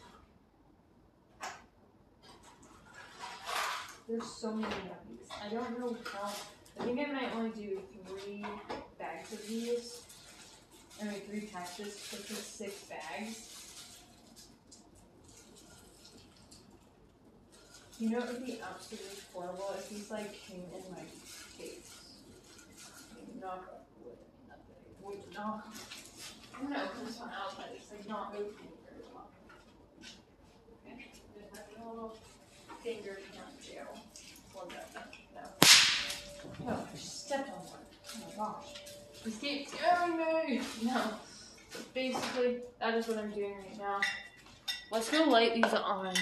There's 4.06 4.26
so 4.26 4.52
many 4.52 4.74
these. 5.08 5.23
I 5.44 5.48
don't 5.48 5.78
know 5.78 5.94
how 6.10 6.32
I 6.80 6.84
think 6.84 7.00
I 7.00 7.12
might 7.12 7.34
only 7.34 7.50
do 7.50 7.78
three 8.06 8.44
bags 8.98 9.32
of 9.32 9.46
these. 9.46 10.00
I 11.00 11.04
mean, 11.04 11.20
three 11.28 11.40
patches, 11.40 12.08
which 12.12 12.30
is 12.30 12.38
six 12.38 12.84
bags. 12.84 13.50
You 17.98 18.10
know, 18.10 18.18
it 18.20 18.26
would 18.26 18.46
be 18.46 18.58
absolutely 18.60 19.20
horrible 19.32 19.70
if 19.76 19.90
these 19.90 20.10
like 20.10 20.32
came 20.32 20.64
in 20.74 20.82
my. 20.90 21.02
Like, 21.60 21.82
knock 23.40 23.84
wood. 24.02 24.16
Nothing. 24.48 24.80
Would 25.02 25.34
knock. 25.34 25.74
I 26.54 26.60
don't 26.60 26.70
know. 26.70 26.88
This 27.04 27.18
one 27.18 27.30
outside 27.30 27.70
it's 27.76 27.90
like 27.90 28.08
not 28.08 28.32
opening 28.32 28.72
very 28.88 29.04
well. 29.12 29.28
Okay. 30.86 31.12
There's 31.36 31.52
my 31.52 31.90
little 31.90 32.16
finger 32.82 33.18
count 33.36 33.60
jail. 33.62 33.98
Hold 34.54 34.70
that. 34.70 34.88
No. 35.34 35.42
No, 36.64 36.72
I 36.72 36.96
just 36.96 37.26
stepped 37.26 37.48
on 37.50 37.56
one. 37.56 37.84
Oh 38.06 38.18
my 38.28 38.44
gosh. 38.44 38.74
This 39.24 39.36
keeps 39.38 39.72
No. 40.82 41.02
But 41.72 41.94
basically, 41.94 42.58
that 42.78 42.94
is 42.94 43.08
what 43.08 43.18
I'm 43.18 43.30
doing 43.30 43.54
right 43.58 43.78
now. 43.78 44.00
Let's 44.92 45.10
go 45.10 45.24
light 45.24 45.54
these 45.54 45.64
on. 45.64 46.14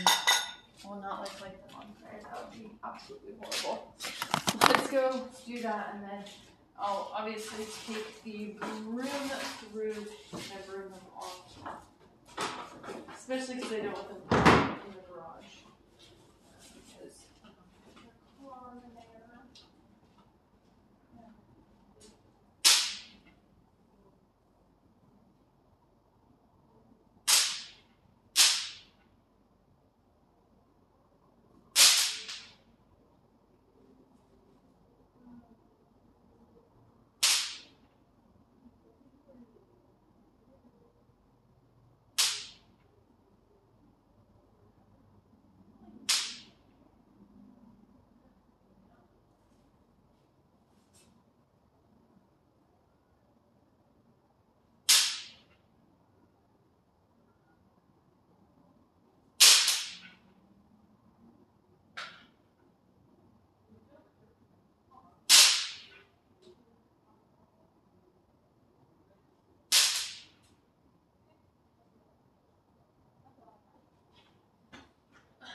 Well, 0.85 1.01
not 1.03 1.21
like 1.21 1.41
light 1.43 1.69
them 1.69 1.77
on 1.77 1.87
fire. 2.01 2.21
That 2.23 2.51
would 2.51 2.59
be 2.59 2.71
absolutely 2.83 3.35
horrible. 3.39 3.95
Let's 4.63 4.91
go 4.91 5.29
do 5.47 5.61
that, 5.63 5.95
and 5.95 6.03
then 6.05 6.25
I'll 6.79 7.13
obviously 7.15 7.67
take 7.87 8.25
the 8.25 8.55
broom 8.61 9.07
through 9.61 10.07
and 10.33 10.67
broom 10.67 10.91
them 10.91 11.07
off. 11.17 11.59
Especially 13.15 13.57
because 13.57 13.73
I 13.73 13.77
don't 13.81 13.93
want 13.93 14.09
them 14.09 14.39
in 14.39 14.93
the 14.93 15.03
garage. 15.13 15.53
Because 16.75 17.17
um, 17.45 17.51
they're 18.41 18.51
on 18.51 18.81
there. 18.95 19.13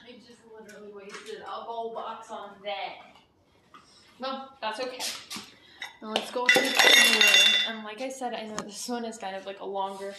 I 0.07 0.11
just 0.25 0.39
literally 0.57 0.93
wasted 0.93 1.41
a 1.41 1.49
whole 1.49 1.93
box 1.93 2.31
on 2.31 2.51
that. 2.63 3.17
Well, 4.19 4.53
that's 4.61 4.79
okay. 4.79 5.03
Now 6.01 6.13
let's 6.13 6.31
go 6.31 6.45
to 6.45 6.59
the. 6.59 7.63
And 7.67 7.83
like 7.83 7.99
I 7.99 8.07
said, 8.07 8.33
I 8.33 8.45
know 8.45 8.55
this 8.55 8.87
one 8.87 9.03
is 9.03 9.17
kind 9.17 9.35
of 9.35 9.45
like 9.45 9.59
a 9.59 9.65
longer 9.65 10.15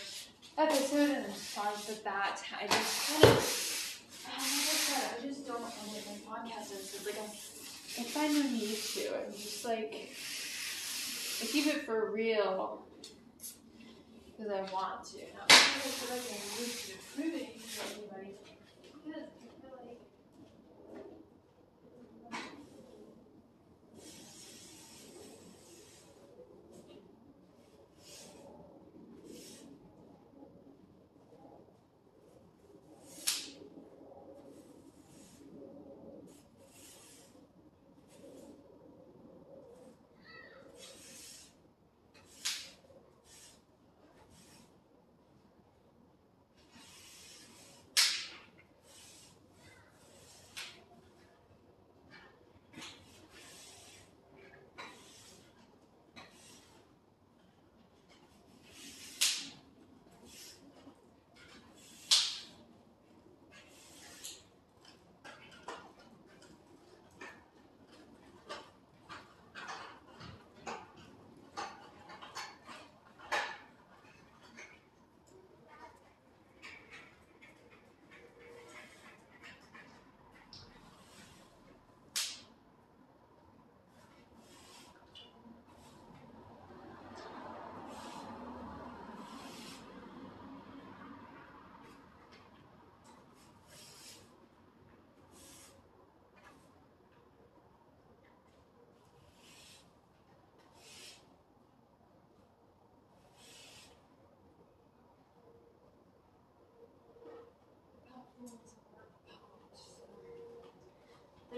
episode, 0.59 1.11
and 1.11 1.25
I'm 1.25 1.33
sorry 1.33 1.75
for 1.77 1.93
that. 2.05 2.43
I 2.61 2.67
just 2.67 3.09
kind 3.09 3.25
of, 3.25 4.01
uh, 4.27 4.31
like 4.31 4.37
I 4.37 4.77
said, 4.77 5.19
I 5.19 5.27
just 5.27 5.47
don't 5.47 5.63
edit 5.63 6.05
my 6.07 6.37
podcast 6.37 6.73
episodes. 6.75 7.07
Like 7.07 7.19
I, 7.19 7.25
I 7.25 8.05
find 8.05 8.35
no 8.35 8.43
need 8.43 8.77
to. 8.77 9.25
I'm 9.25 9.33
just 9.33 9.65
like, 9.65 10.11
I 11.41 11.47
keep 11.47 11.67
it 11.67 11.87
for 11.87 12.11
real 12.11 12.83
because 14.27 14.53
I 14.53 14.61
want 14.71 15.05
to, 15.05 15.19
not 15.35 15.49
because 15.49 15.65
I 15.65 15.89
feel 15.89 16.17
like 16.17 16.29
I 16.29 16.39
need 16.61 16.73
to 16.77 16.93
prove 17.17 17.33
to 17.33 17.87
anybody. 17.97 18.35
Because 19.07 19.38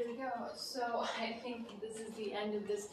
There 0.00 0.08
we 0.08 0.16
go. 0.16 0.30
So 0.56 1.04
I 1.20 1.32
think 1.42 1.78
this 1.82 1.96
is 1.96 2.10
the 2.14 2.32
end 2.32 2.54
of 2.54 2.66
this 2.66 2.88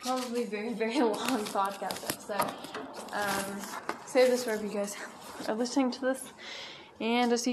probably 0.00 0.44
very, 0.44 0.72
very 0.72 0.98
long 1.00 1.12
podcast 1.12 2.02
episode. 2.10 2.52
Um, 3.12 3.60
save 4.04 4.30
this 4.30 4.44
wherever 4.44 4.66
you 4.66 4.72
guys 4.72 4.96
are 5.46 5.54
listening 5.54 5.92
to 5.92 6.00
this. 6.00 6.24
And 7.00 7.30
I'll 7.30 7.38
see 7.38 7.42